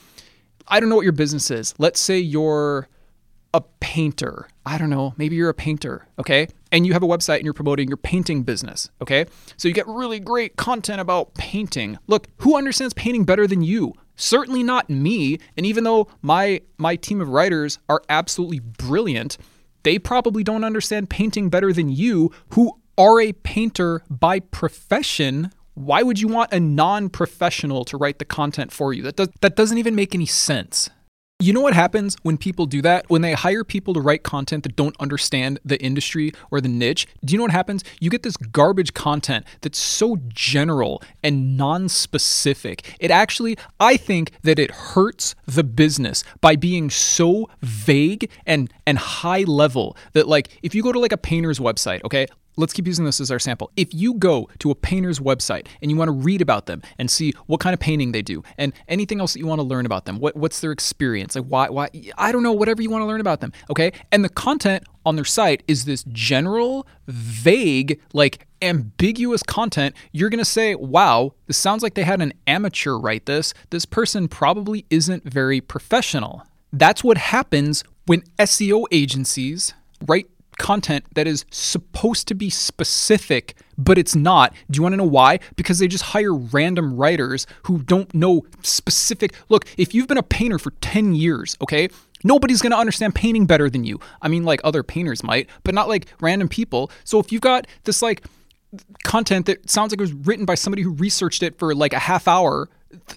I 0.68 0.80
don't 0.80 0.88
know 0.88 0.96
what 0.96 1.04
your 1.04 1.12
business 1.12 1.50
is. 1.50 1.74
Let's 1.78 2.00
say 2.00 2.18
you're 2.18 2.88
a 3.52 3.60
painter. 3.80 4.48
I 4.64 4.78
don't 4.78 4.90
know, 4.90 5.14
maybe 5.16 5.36
you're 5.36 5.48
a 5.48 5.54
painter, 5.54 6.06
okay? 6.18 6.48
And 6.70 6.86
you 6.86 6.92
have 6.92 7.02
a 7.02 7.06
website 7.06 7.36
and 7.36 7.44
you're 7.44 7.54
promoting 7.54 7.88
your 7.88 7.96
painting 7.96 8.42
business, 8.42 8.90
okay? 9.00 9.24
So 9.56 9.66
you 9.66 9.74
get 9.74 9.86
really 9.86 10.20
great 10.20 10.56
content 10.56 11.00
about 11.00 11.34
painting. 11.34 11.98
Look, 12.06 12.28
who 12.38 12.56
understands 12.56 12.92
painting 12.94 13.24
better 13.24 13.46
than 13.46 13.62
you? 13.62 13.94
Certainly 14.16 14.62
not 14.62 14.90
me. 14.90 15.38
And 15.56 15.64
even 15.64 15.84
though 15.84 16.08
my 16.22 16.60
my 16.78 16.96
team 16.96 17.20
of 17.20 17.28
writers 17.28 17.78
are 17.88 18.02
absolutely 18.08 18.60
brilliant, 18.60 19.38
they 19.84 19.98
probably 19.98 20.42
don't 20.42 20.64
understand 20.64 21.08
painting 21.10 21.48
better 21.48 21.72
than 21.72 21.88
you 21.88 22.32
who 22.50 22.78
are 22.98 23.20
a 23.20 23.32
painter 23.32 24.02
by 24.08 24.40
profession. 24.40 25.52
Why 25.74 26.02
would 26.02 26.20
you 26.20 26.28
want 26.28 26.52
a 26.52 26.60
non-professional 26.60 27.84
to 27.86 27.96
write 27.96 28.18
the 28.18 28.24
content 28.24 28.72
for 28.72 28.92
you? 28.92 29.02
That 29.02 29.16
does 29.16 29.28
that 29.40 29.56
doesn't 29.56 29.78
even 29.78 29.94
make 29.94 30.14
any 30.14 30.26
sense. 30.26 30.90
You 31.38 31.52
know 31.52 31.60
what 31.60 31.74
happens 31.74 32.16
when 32.22 32.38
people 32.38 32.64
do 32.64 32.80
that? 32.80 33.10
When 33.10 33.20
they 33.20 33.34
hire 33.34 33.62
people 33.62 33.92
to 33.92 34.00
write 34.00 34.22
content 34.22 34.62
that 34.62 34.74
don't 34.74 34.96
understand 34.98 35.60
the 35.66 35.78
industry 35.82 36.32
or 36.50 36.62
the 36.62 36.68
niche, 36.68 37.06
do 37.22 37.32
you 37.32 37.36
know 37.36 37.44
what 37.44 37.50
happens? 37.50 37.84
You 38.00 38.08
get 38.08 38.22
this 38.22 38.38
garbage 38.38 38.94
content 38.94 39.44
that's 39.60 39.78
so 39.78 40.16
general 40.28 41.02
and 41.22 41.58
non 41.58 41.90
specific. 41.90 42.96
It 43.00 43.10
actually, 43.10 43.58
I 43.78 43.98
think 43.98 44.30
that 44.44 44.58
it 44.58 44.70
hurts 44.70 45.34
the 45.44 45.62
business 45.62 46.24
by 46.40 46.56
being 46.56 46.88
so 46.88 47.50
vague 47.60 48.30
and, 48.46 48.72
and 48.86 48.96
high 48.96 49.42
level 49.42 49.94
that, 50.14 50.26
like, 50.26 50.58
if 50.62 50.74
you 50.74 50.82
go 50.82 50.90
to 50.90 50.98
like 50.98 51.12
a 51.12 51.18
painter's 51.18 51.58
website, 51.58 52.02
okay, 52.02 52.28
let's 52.56 52.72
keep 52.72 52.86
using 52.86 53.04
this 53.04 53.20
as 53.20 53.30
our 53.30 53.38
sample. 53.38 53.70
If 53.76 53.94
you 53.94 54.14
go 54.14 54.48
to 54.58 54.70
a 54.70 54.74
painter's 54.74 55.20
website 55.20 55.66
and 55.80 55.90
you 55.90 55.96
want 55.96 56.08
to 56.08 56.12
read 56.12 56.40
about 56.40 56.66
them 56.66 56.82
and 56.98 57.10
see 57.10 57.32
what 57.46 57.60
kind 57.60 57.74
of 57.74 57.80
painting 57.80 58.12
they 58.12 58.22
do 58.22 58.42
and 58.58 58.72
anything 58.88 59.20
else 59.20 59.34
that 59.34 59.38
you 59.38 59.46
want 59.46 59.60
to 59.60 59.66
learn 59.66 59.86
about 59.86 60.04
them, 60.04 60.18
what, 60.18 60.36
what's 60.36 60.60
their 60.60 60.72
experience, 60.72 61.36
like 61.36 61.44
why, 61.46 61.68
why, 61.68 61.88
I 62.16 62.32
don't 62.32 62.42
know, 62.42 62.52
whatever 62.52 62.82
you 62.82 62.90
want 62.90 63.02
to 63.02 63.06
learn 63.06 63.20
about 63.20 63.40
them, 63.40 63.52
okay? 63.70 63.92
And 64.10 64.24
the 64.24 64.28
content 64.28 64.84
on 65.04 65.16
their 65.16 65.24
site 65.24 65.62
is 65.68 65.84
this 65.84 66.04
general, 66.08 66.86
vague, 67.06 68.00
like 68.12 68.46
ambiguous 68.62 69.42
content, 69.42 69.94
you're 70.12 70.30
going 70.30 70.38
to 70.38 70.44
say, 70.44 70.74
wow, 70.74 71.32
this 71.46 71.56
sounds 71.56 71.82
like 71.82 71.94
they 71.94 72.04
had 72.04 72.20
an 72.20 72.32
amateur 72.46 72.98
write 72.98 73.26
this. 73.26 73.54
This 73.70 73.84
person 73.84 74.28
probably 74.28 74.84
isn't 74.90 75.24
very 75.24 75.60
professional. 75.60 76.42
That's 76.72 77.04
what 77.04 77.18
happens 77.18 77.84
when 78.06 78.22
SEO 78.38 78.84
agencies 78.90 79.74
write 80.06 80.26
content 80.58 81.04
that 81.14 81.26
is 81.26 81.44
supposed 81.50 82.28
to 82.28 82.34
be 82.34 82.50
specific, 82.50 83.56
but 83.78 83.98
it's 83.98 84.14
not. 84.16 84.54
Do 84.70 84.78
you 84.78 84.82
want 84.82 84.92
to 84.94 84.96
know 84.96 85.04
why? 85.04 85.40
Because 85.56 85.78
they 85.78 85.88
just 85.88 86.04
hire 86.04 86.34
random 86.34 86.96
writers 86.96 87.46
who 87.64 87.78
don't 87.82 88.12
know 88.14 88.46
specific. 88.62 89.34
Look, 89.48 89.66
if 89.76 89.94
you've 89.94 90.08
been 90.08 90.18
a 90.18 90.22
painter 90.22 90.58
for 90.58 90.70
10 90.80 91.14
years, 91.14 91.56
okay, 91.60 91.88
nobody's 92.24 92.62
going 92.62 92.72
to 92.72 92.78
understand 92.78 93.14
painting 93.14 93.46
better 93.46 93.68
than 93.70 93.84
you. 93.84 94.00
I 94.22 94.28
mean, 94.28 94.44
like 94.44 94.60
other 94.64 94.82
painters 94.82 95.22
might, 95.22 95.48
but 95.62 95.74
not 95.74 95.88
like 95.88 96.06
random 96.20 96.48
people. 96.48 96.90
So 97.04 97.18
if 97.18 97.32
you've 97.32 97.42
got 97.42 97.66
this 97.84 98.02
like 98.02 98.24
content 99.04 99.46
that 99.46 99.70
sounds 99.70 99.92
like 99.92 100.00
it 100.00 100.02
was 100.02 100.12
written 100.12 100.44
by 100.44 100.54
somebody 100.54 100.82
who 100.82 100.92
researched 100.92 101.42
it 101.42 101.58
for 101.58 101.74
like 101.74 101.92
a 101.92 101.98
half 101.98 102.26
hour, 102.28 102.68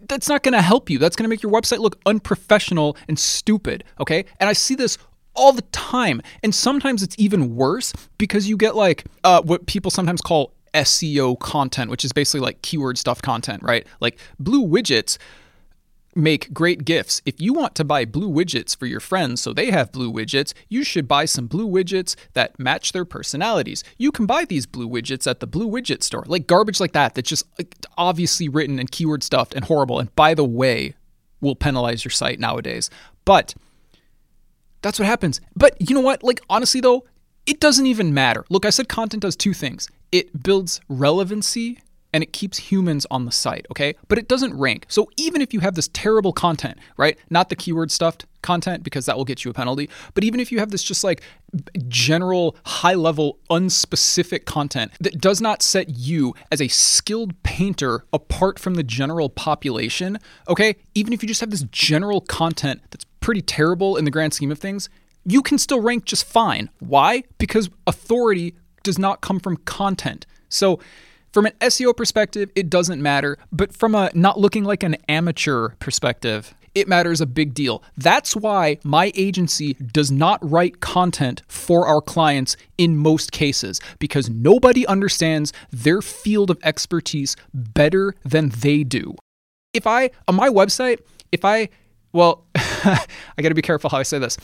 that's 0.08 0.28
not 0.28 0.44
going 0.44 0.54
to 0.54 0.62
help 0.62 0.90
you. 0.90 0.98
That's 0.98 1.16
going 1.16 1.24
to 1.24 1.30
make 1.30 1.42
your 1.42 1.52
website 1.52 1.80
look 1.80 2.00
unprofessional 2.06 2.98
and 3.08 3.18
stupid, 3.18 3.84
okay? 4.00 4.26
And 4.40 4.50
I 4.50 4.54
see 4.54 4.76
this 4.76 4.98
all 5.40 5.54
the 5.54 5.64
time. 5.64 6.22
And 6.44 6.54
sometimes 6.54 7.02
it's 7.02 7.16
even 7.18 7.56
worse 7.56 7.94
because 8.18 8.48
you 8.48 8.58
get 8.58 8.76
like 8.76 9.06
uh, 9.24 9.42
what 9.42 9.66
people 9.66 9.90
sometimes 9.90 10.22
call 10.22 10.54
SEO 10.74 11.40
content, 11.40 11.90
which 11.90 12.06
is 12.06 12.12
basically 12.12 12.42
like 12.42 12.62
keyword 12.62 12.98
stuff 12.98 13.22
content, 13.22 13.64
right? 13.64 13.88
Like 14.02 14.20
blue 14.38 14.68
widgets 14.68 15.18
make 16.16 16.54
great 16.54 16.86
gifts. 16.86 17.22
If 17.26 17.40
you 17.40 17.54
want 17.54 17.76
to 17.76 17.84
buy 17.84 18.04
blue 18.04 18.30
widgets 18.30 18.76
for 18.76 18.86
your 18.86 19.00
friends 19.00 19.42
so 19.42 19.54
they 19.54 19.72
have 19.72 19.92
blue 19.92 20.12
widgets, 20.12 20.54
you 20.68 20.84
should 20.84 21.08
buy 21.08 21.26
some 21.26 21.48
blue 21.48 21.68
widgets 21.68 22.16
that 22.34 22.60
match 22.60 22.92
their 22.92 23.06
personalities. 23.06 23.84
You 23.98 24.12
can 24.12 24.26
buy 24.26 24.46
these 24.46 24.66
blue 24.66 24.90
widgets 24.90 25.30
at 25.30 25.40
the 25.40 25.48
blue 25.48 25.70
widget 25.70 26.04
store. 26.04 26.26
Like 26.28 26.48
garbage 26.48 26.80
like 26.80 26.94
that 26.94 27.16
that's 27.16 27.30
just 27.30 27.46
obviously 27.98 28.50
written 28.50 28.80
and 28.80 28.92
keyword 28.92 29.24
stuffed 29.24 29.56
and 29.56 29.66
horrible 29.66 30.00
and 30.00 30.14
by 30.16 30.34
the 30.34 30.44
way 30.44 30.96
will 31.42 31.56
penalize 31.56 32.04
your 32.04 32.12
site 32.12 32.40
nowadays. 32.40 32.90
But 33.24 33.54
that's 34.82 35.00
what 35.00 35.08
happens. 35.08 35.42
But 35.56 35.76
you 35.80 35.96
know 35.96 36.02
what? 36.02 36.24
Like, 36.24 36.42
honestly, 36.50 36.82
though, 36.82 37.06
it 37.46 37.60
doesn't 37.60 37.86
even 37.86 38.14
matter. 38.14 38.46
Look, 38.50 38.66
I 38.66 38.70
said 38.70 38.88
content 38.90 39.22
does 39.22 39.36
two 39.36 39.54
things 39.54 39.90
it 40.12 40.44
builds 40.44 40.82
relevancy 40.90 41.80
and 42.14 42.24
it 42.24 42.34
keeps 42.34 42.58
humans 42.58 43.06
on 43.12 43.26
the 43.26 43.32
site, 43.32 43.68
okay? 43.72 43.96
But 44.08 44.18
it 44.18 44.28
doesn't 44.28 44.58
rank. 44.58 44.86
So 44.88 45.10
even 45.18 45.42
if 45.42 45.54
you 45.54 45.60
have 45.60 45.76
this 45.76 45.90
terrible 45.90 46.34
content, 46.34 46.80
right? 46.98 47.18
Not 47.30 47.50
the 47.50 47.56
keyword 47.56 47.92
stuffed 47.92 48.26
content 48.42 48.84
because 48.84 49.06
that 49.06 49.18
will 49.18 49.26
get 49.26 49.46
you 49.46 49.52
a 49.52 49.54
penalty, 49.54 49.90
but 50.14 50.24
even 50.24 50.40
if 50.40 50.52
you 50.52 50.60
have 50.60 50.72
this 50.72 50.82
just 50.82 51.04
like 51.04 51.22
general 51.88 52.56
high 52.66 52.94
level 52.94 53.38
unspecific 53.50 54.46
content 54.46 54.92
that 55.00 55.20
does 55.20 55.42
not 55.42 55.62
set 55.62 55.90
you 55.90 56.34
as 56.52 56.62
a 56.62 56.68
skilled 56.68 57.42
painter 57.44 58.06
apart 58.14 58.58
from 58.58 58.76
the 58.76 58.84
general 58.84 59.30
population, 59.30 60.18
okay? 60.48 60.76
Even 60.96 61.14
if 61.14 61.22
you 61.22 61.28
just 61.28 61.42
have 61.42 61.52
this 61.52 61.66
general 61.72 62.22
content 62.22 62.82
that's 62.90 63.06
pretty 63.20 63.42
terrible 63.42 63.98
in 63.98 64.06
the 64.06 64.12
grand 64.12 64.34
scheme 64.34 64.52
of 64.52 64.60
things, 64.60 64.90
you 65.26 65.42
can 65.42 65.58
still 65.58 65.82
rank 65.82 66.06
just 66.06 66.26
fine. 66.26 66.70
Why? 66.80 67.24
Because 67.38 67.70
authority 67.86 68.56
does 68.84 68.98
not 68.98 69.22
come 69.22 69.40
from 69.40 69.58
content. 69.58 70.26
So, 70.50 70.80
from 71.32 71.46
an 71.46 71.54
SEO 71.62 71.96
perspective, 71.96 72.50
it 72.56 72.72
doesn't 72.72 73.02
matter, 73.02 73.38
but 73.52 73.72
from 73.72 73.94
a 73.94 74.10
not 74.16 74.40
looking 74.40 74.64
like 74.64 74.82
an 74.82 74.98
amateur 75.08 75.70
perspective, 75.80 76.56
it 76.74 76.88
matters 76.88 77.22
a 77.22 77.28
big 77.28 77.54
deal. 77.54 77.84
That's 77.98 78.36
why 78.36 78.80
my 78.84 79.12
agency 79.16 79.74
does 79.74 80.10
not 80.12 80.40
write 80.42 80.80
content 80.80 81.44
for 81.48 81.86
our 81.86 82.02
clients 82.02 82.58
in 82.80 82.98
most 82.98 83.32
cases, 83.32 83.80
because 84.00 84.30
nobody 84.30 84.88
understands 84.88 85.54
their 85.72 86.02
field 86.02 86.50
of 86.50 86.58
expertise 86.64 87.36
better 87.54 88.16
than 88.24 88.50
they 88.50 88.84
do. 88.84 89.16
If 89.74 89.86
I, 89.86 90.10
on 90.28 90.34
my 90.34 90.50
website, 90.50 91.00
if 91.32 91.46
I 91.46 91.70
well, 92.12 92.46
I 93.38 93.42
got 93.42 93.50
to 93.50 93.56
be 93.56 93.62
careful 93.62 93.90
how 93.90 93.98
I 93.98 94.04
say 94.04 94.20
this. 94.20 94.38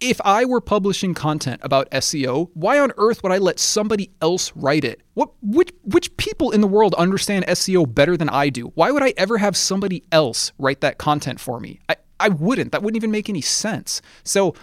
If 0.00 0.20
I 0.24 0.44
were 0.44 0.60
publishing 0.60 1.14
content 1.14 1.60
about 1.62 1.88
SEO, 1.92 2.50
why 2.54 2.80
on 2.80 2.92
earth 2.96 3.22
would 3.22 3.30
I 3.30 3.38
let 3.38 3.60
somebody 3.60 4.10
else 4.20 4.52
write 4.56 4.84
it? 4.84 5.00
What 5.14 5.30
which 5.42 5.70
which 5.82 6.16
people 6.16 6.50
in 6.50 6.60
the 6.60 6.66
world 6.66 6.94
understand 6.94 7.46
SEO 7.46 7.92
better 7.92 8.16
than 8.16 8.28
I 8.28 8.48
do? 8.48 8.72
Why 8.74 8.90
would 8.90 9.04
I 9.04 9.14
ever 9.16 9.38
have 9.38 9.56
somebody 9.56 10.02
else 10.10 10.50
write 10.58 10.80
that 10.80 10.98
content 10.98 11.38
for 11.38 11.60
me? 11.60 11.78
I, 11.88 11.96
I 12.18 12.30
wouldn't. 12.30 12.72
That 12.72 12.82
wouldn't 12.82 12.96
even 12.96 13.12
make 13.12 13.28
any 13.28 13.42
sense. 13.42 14.02
So 14.24 14.54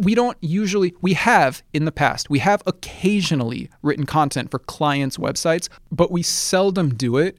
we 0.00 0.14
don't 0.14 0.36
usually 0.40 0.94
we 1.00 1.14
have 1.14 1.62
in 1.72 1.84
the 1.84 1.92
past 1.92 2.28
we 2.28 2.38
have 2.38 2.62
occasionally 2.66 3.70
written 3.82 4.04
content 4.04 4.50
for 4.50 4.58
clients 4.58 5.16
websites 5.16 5.68
but 5.90 6.10
we 6.10 6.22
seldom 6.22 6.94
do 6.94 7.16
it 7.16 7.38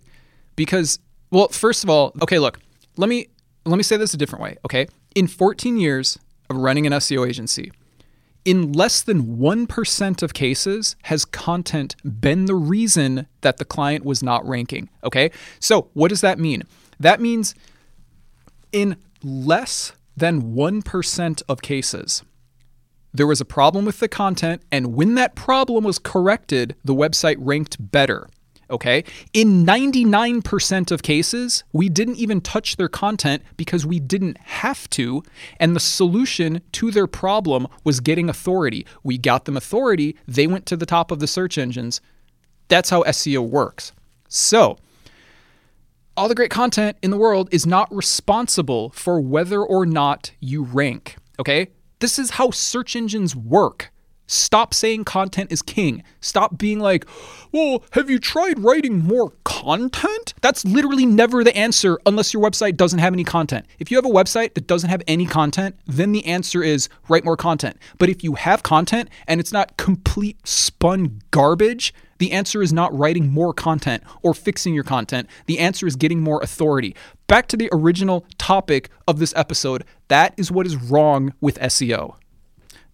because 0.55 0.99
well 1.29 1.47
first 1.49 1.83
of 1.83 1.89
all 1.89 2.11
okay 2.21 2.39
look 2.39 2.59
let 2.97 3.09
me 3.09 3.27
let 3.65 3.77
me 3.77 3.83
say 3.83 3.97
this 3.97 4.13
a 4.13 4.17
different 4.17 4.43
way 4.43 4.57
okay? 4.65 4.87
In 5.15 5.27
14 5.27 5.77
years 5.77 6.17
of 6.49 6.57
running 6.57 6.85
an 6.85 6.93
SEO 6.93 7.27
agency 7.27 7.71
in 8.45 8.71
less 8.71 9.01
than 9.01 9.37
1% 9.37 10.23
of 10.23 10.33
cases 10.33 10.95
has 11.03 11.25
content 11.25 11.95
been 12.21 12.45
the 12.45 12.55
reason 12.55 13.27
that 13.41 13.57
the 13.57 13.65
client 13.65 14.05
was 14.05 14.23
not 14.23 14.47
ranking 14.47 14.89
okay? 15.03 15.31
So 15.59 15.89
what 15.93 16.09
does 16.09 16.21
that 16.21 16.39
mean? 16.39 16.63
That 16.99 17.21
means 17.21 17.55
in 18.71 18.97
less 19.23 19.93
than 20.15 20.53
1% 20.53 21.41
of 21.47 21.61
cases 21.61 22.23
there 23.13 23.27
was 23.27 23.41
a 23.41 23.45
problem 23.45 23.85
with 23.85 23.99
the 23.99 24.07
content, 24.07 24.61
and 24.71 24.93
when 24.93 25.15
that 25.15 25.35
problem 25.35 25.83
was 25.83 25.97
corrected, 25.97 26.75
the 26.83 26.93
website 26.93 27.37
ranked 27.39 27.91
better. 27.91 28.27
Okay? 28.69 29.03
In 29.33 29.65
99% 29.65 30.91
of 30.91 31.01
cases, 31.01 31.63
we 31.73 31.89
didn't 31.89 32.17
even 32.17 32.41
touch 32.41 32.75
their 32.75 32.87
content 32.87 33.43
because 33.57 33.85
we 33.85 33.99
didn't 33.99 34.37
have 34.37 34.89
to, 34.91 35.23
and 35.59 35.75
the 35.75 35.79
solution 35.79 36.61
to 36.73 36.91
their 36.91 37.07
problem 37.07 37.67
was 37.83 37.99
getting 37.99 38.29
authority. 38.29 38.85
We 39.03 39.17
got 39.17 39.45
them 39.45 39.57
authority, 39.57 40.15
they 40.27 40.47
went 40.47 40.65
to 40.67 40.77
the 40.77 40.85
top 40.85 41.11
of 41.11 41.19
the 41.19 41.27
search 41.27 41.57
engines. 41.57 42.01
That's 42.67 42.89
how 42.89 43.03
SEO 43.03 43.47
works. 43.47 43.91
So, 44.27 44.77
all 46.15 46.27
the 46.27 46.35
great 46.35 46.51
content 46.51 46.97
in 47.01 47.11
the 47.11 47.17
world 47.17 47.49
is 47.51 47.65
not 47.65 47.93
responsible 47.95 48.89
for 48.89 49.19
whether 49.19 49.63
or 49.63 49.85
not 49.85 50.31
you 50.39 50.63
rank. 50.63 51.15
Okay? 51.39 51.69
This 51.99 52.19
is 52.19 52.31
how 52.31 52.51
search 52.51 52.95
engines 52.95 53.35
work. 53.35 53.91
Stop 54.31 54.75
saying 54.75 55.05
content 55.05 55.51
is 55.51 55.63
king. 55.63 56.03
Stop 56.21 56.59
being 56.59 56.79
like, 56.79 57.07
well, 57.51 57.83
have 57.93 58.11
you 58.11 58.19
tried 58.19 58.59
writing 58.59 58.99
more 58.99 59.33
content? 59.43 60.35
That's 60.41 60.63
literally 60.63 61.07
never 61.07 61.43
the 61.43 61.57
answer 61.57 61.97
unless 62.05 62.31
your 62.31 62.43
website 62.43 62.77
doesn't 62.77 62.99
have 62.99 63.11
any 63.11 63.23
content. 63.23 63.65
If 63.79 63.89
you 63.89 63.97
have 63.97 64.05
a 64.05 64.09
website 64.09 64.53
that 64.53 64.67
doesn't 64.67 64.91
have 64.91 65.01
any 65.07 65.25
content, 65.25 65.79
then 65.87 66.11
the 66.11 66.23
answer 66.27 66.61
is 66.61 66.89
write 67.07 67.25
more 67.25 67.37
content. 67.37 67.77
But 67.97 68.09
if 68.09 68.23
you 68.23 68.35
have 68.35 68.61
content 68.61 69.09
and 69.27 69.39
it's 69.39 69.51
not 69.51 69.77
complete 69.77 70.37
spun 70.47 71.23
garbage, 71.31 71.91
the 72.19 72.31
answer 72.31 72.61
is 72.61 72.71
not 72.71 72.95
writing 72.95 73.31
more 73.31 73.51
content 73.51 74.03
or 74.21 74.35
fixing 74.35 74.75
your 74.75 74.83
content. 74.83 75.27
The 75.47 75.57
answer 75.57 75.87
is 75.87 75.95
getting 75.95 76.21
more 76.21 76.39
authority. 76.43 76.95
Back 77.25 77.47
to 77.47 77.57
the 77.57 77.69
original 77.71 78.27
topic 78.37 78.91
of 79.07 79.17
this 79.17 79.33
episode 79.35 79.85
that 80.09 80.35
is 80.37 80.51
what 80.51 80.67
is 80.67 80.75
wrong 80.75 81.33
with 81.41 81.57
SEO. 81.59 82.15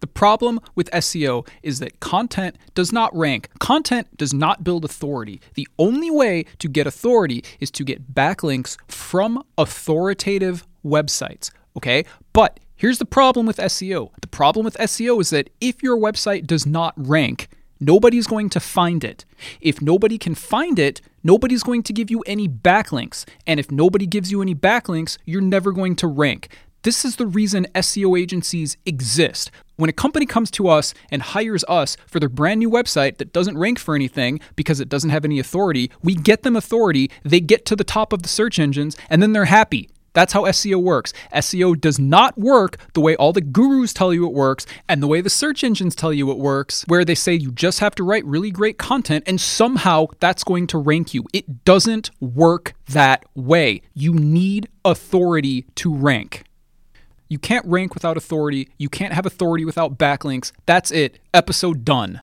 The 0.00 0.06
problem 0.06 0.60
with 0.74 0.90
SEO 0.90 1.46
is 1.62 1.78
that 1.78 2.00
content 2.00 2.56
does 2.74 2.92
not 2.92 3.16
rank. 3.16 3.48
Content 3.58 4.16
does 4.16 4.34
not 4.34 4.64
build 4.64 4.84
authority. 4.84 5.40
The 5.54 5.68
only 5.78 6.10
way 6.10 6.44
to 6.58 6.68
get 6.68 6.86
authority 6.86 7.44
is 7.60 7.70
to 7.72 7.84
get 7.84 8.14
backlinks 8.14 8.76
from 8.88 9.42
authoritative 9.56 10.66
websites. 10.84 11.50
Okay? 11.76 12.04
But 12.32 12.60
here's 12.76 12.98
the 12.98 13.04
problem 13.04 13.46
with 13.46 13.56
SEO 13.56 14.10
the 14.20 14.26
problem 14.28 14.64
with 14.64 14.76
SEO 14.78 15.20
is 15.20 15.30
that 15.30 15.50
if 15.60 15.82
your 15.82 15.96
website 15.96 16.46
does 16.46 16.66
not 16.66 16.94
rank, 16.96 17.48
Nobody's 17.78 18.26
going 18.26 18.48
to 18.50 18.60
find 18.60 19.04
it. 19.04 19.26
If 19.60 19.82
nobody 19.82 20.16
can 20.16 20.34
find 20.34 20.78
it, 20.78 21.02
nobody's 21.22 21.62
going 21.62 21.82
to 21.82 21.92
give 21.92 22.10
you 22.10 22.22
any 22.22 22.48
backlinks. 22.48 23.26
And 23.46 23.60
if 23.60 23.70
nobody 23.70 24.06
gives 24.06 24.32
you 24.32 24.40
any 24.40 24.54
backlinks, 24.54 25.18
you're 25.26 25.42
never 25.42 25.72
going 25.72 25.94
to 25.96 26.06
rank. 26.06 26.48
This 26.82 27.04
is 27.04 27.16
the 27.16 27.26
reason 27.26 27.66
SEO 27.74 28.18
agencies 28.18 28.76
exist. 28.86 29.50
When 29.76 29.90
a 29.90 29.92
company 29.92 30.24
comes 30.24 30.50
to 30.52 30.68
us 30.68 30.94
and 31.10 31.20
hires 31.20 31.64
us 31.68 31.96
for 32.06 32.20
their 32.20 32.28
brand 32.28 32.60
new 32.60 32.70
website 32.70 33.18
that 33.18 33.32
doesn't 33.32 33.58
rank 33.58 33.78
for 33.78 33.94
anything 33.94 34.40
because 34.54 34.80
it 34.80 34.88
doesn't 34.88 35.10
have 35.10 35.24
any 35.24 35.38
authority, 35.38 35.90
we 36.02 36.14
get 36.14 36.42
them 36.42 36.56
authority, 36.56 37.10
they 37.24 37.40
get 37.40 37.66
to 37.66 37.76
the 37.76 37.84
top 37.84 38.12
of 38.12 38.22
the 38.22 38.28
search 38.28 38.58
engines, 38.58 38.96
and 39.10 39.22
then 39.22 39.32
they're 39.32 39.46
happy. 39.46 39.90
That's 40.16 40.32
how 40.32 40.44
SEO 40.44 40.82
works. 40.82 41.12
SEO 41.34 41.78
does 41.78 41.98
not 41.98 42.38
work 42.38 42.78
the 42.94 43.02
way 43.02 43.16
all 43.16 43.34
the 43.34 43.42
gurus 43.42 43.92
tell 43.92 44.14
you 44.14 44.26
it 44.26 44.32
works 44.32 44.64
and 44.88 45.02
the 45.02 45.06
way 45.06 45.20
the 45.20 45.28
search 45.28 45.62
engines 45.62 45.94
tell 45.94 46.10
you 46.10 46.30
it 46.30 46.38
works, 46.38 46.84
where 46.86 47.04
they 47.04 47.14
say 47.14 47.34
you 47.34 47.52
just 47.52 47.80
have 47.80 47.94
to 47.96 48.02
write 48.02 48.24
really 48.24 48.50
great 48.50 48.78
content 48.78 49.24
and 49.26 49.38
somehow 49.38 50.06
that's 50.18 50.42
going 50.42 50.68
to 50.68 50.78
rank 50.78 51.12
you. 51.12 51.22
It 51.34 51.66
doesn't 51.66 52.10
work 52.18 52.72
that 52.88 53.26
way. 53.34 53.82
You 53.92 54.14
need 54.14 54.70
authority 54.86 55.66
to 55.74 55.94
rank. 55.94 56.45
You 57.28 57.38
can't 57.38 57.66
rank 57.66 57.94
without 57.94 58.16
authority. 58.16 58.68
You 58.78 58.88
can't 58.88 59.12
have 59.12 59.26
authority 59.26 59.64
without 59.64 59.98
backlinks. 59.98 60.52
That's 60.66 60.90
it. 60.90 61.18
Episode 61.34 61.84
done. 61.84 62.20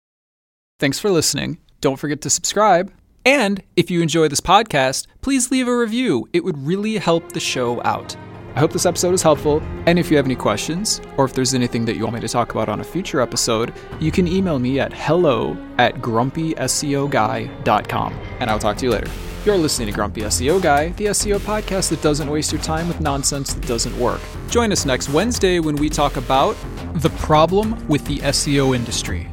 Thanks 0.81 0.99
for 0.99 1.11
listening. 1.11 1.59
Don't 1.81 1.97
forget 1.97 2.21
to 2.23 2.31
subscribe 2.31 2.93
and 3.29 3.63
if 3.77 3.91
you 3.91 4.01
enjoy 4.01 4.29
this 4.29 4.41
podcast, 4.41 5.07
please 5.21 5.51
leave 5.51 5.69
a 5.69 5.77
review. 5.77 6.27
It 6.33 6.45
would 6.45 6.57
really 6.67 6.97
help 6.97 7.33
the 7.33 7.41
show 7.41 7.85
out. 7.85 8.17
I 8.55 8.61
hope 8.61 8.73
this 8.73 8.87
episode 8.87 9.13
is 9.13 9.21
helpful, 9.21 9.63
and 9.85 9.99
if 9.99 10.11
you 10.11 10.17
have 10.17 10.25
any 10.25 10.35
questions, 10.35 11.03
or 11.19 11.27
if 11.27 11.35
there's 11.35 11.53
anything 11.53 11.85
that 11.85 11.97
you 11.97 12.05
want 12.05 12.15
me 12.15 12.23
to 12.23 12.29
talk 12.29 12.53
about 12.53 12.71
on 12.71 12.81
a 12.81 12.85
future 12.85 13.21
episode, 13.21 13.75
you 14.01 14.11
can 14.11 14.27
email 14.27 14.59
me 14.59 14.81
at 14.81 14.95
hello 14.95 15.59
at 15.77 15.97
grumpyseoguy.com, 15.97 18.15
and 18.41 18.51
I'll 18.51 18.59
talk 18.59 18.79
to 18.79 18.87
you 18.87 18.93
later. 18.93 19.11
You're 19.49 19.57
listening 19.57 19.89
to 19.89 19.95
Grumpy 19.95 20.21
SEO 20.21 20.61
Guy, 20.61 20.91
the 20.91 21.07
SEO 21.07 21.39
podcast 21.39 21.89
that 21.89 22.03
doesn't 22.03 22.29
waste 22.29 22.53
your 22.53 22.61
time 22.61 22.87
with 22.87 23.01
nonsense 23.01 23.55
that 23.55 23.67
doesn't 23.67 23.99
work. 23.99 24.21
Join 24.51 24.73
us 24.73 24.85
next 24.85 25.09
Wednesday 25.09 25.59
when 25.59 25.75
we 25.77 25.89
talk 25.89 26.19
about 26.19 26.55
the 26.97 27.09
problem 27.21 27.89
with 27.89 28.05
the 28.05 28.19
SEO 28.19 28.77
industry. 28.77 29.27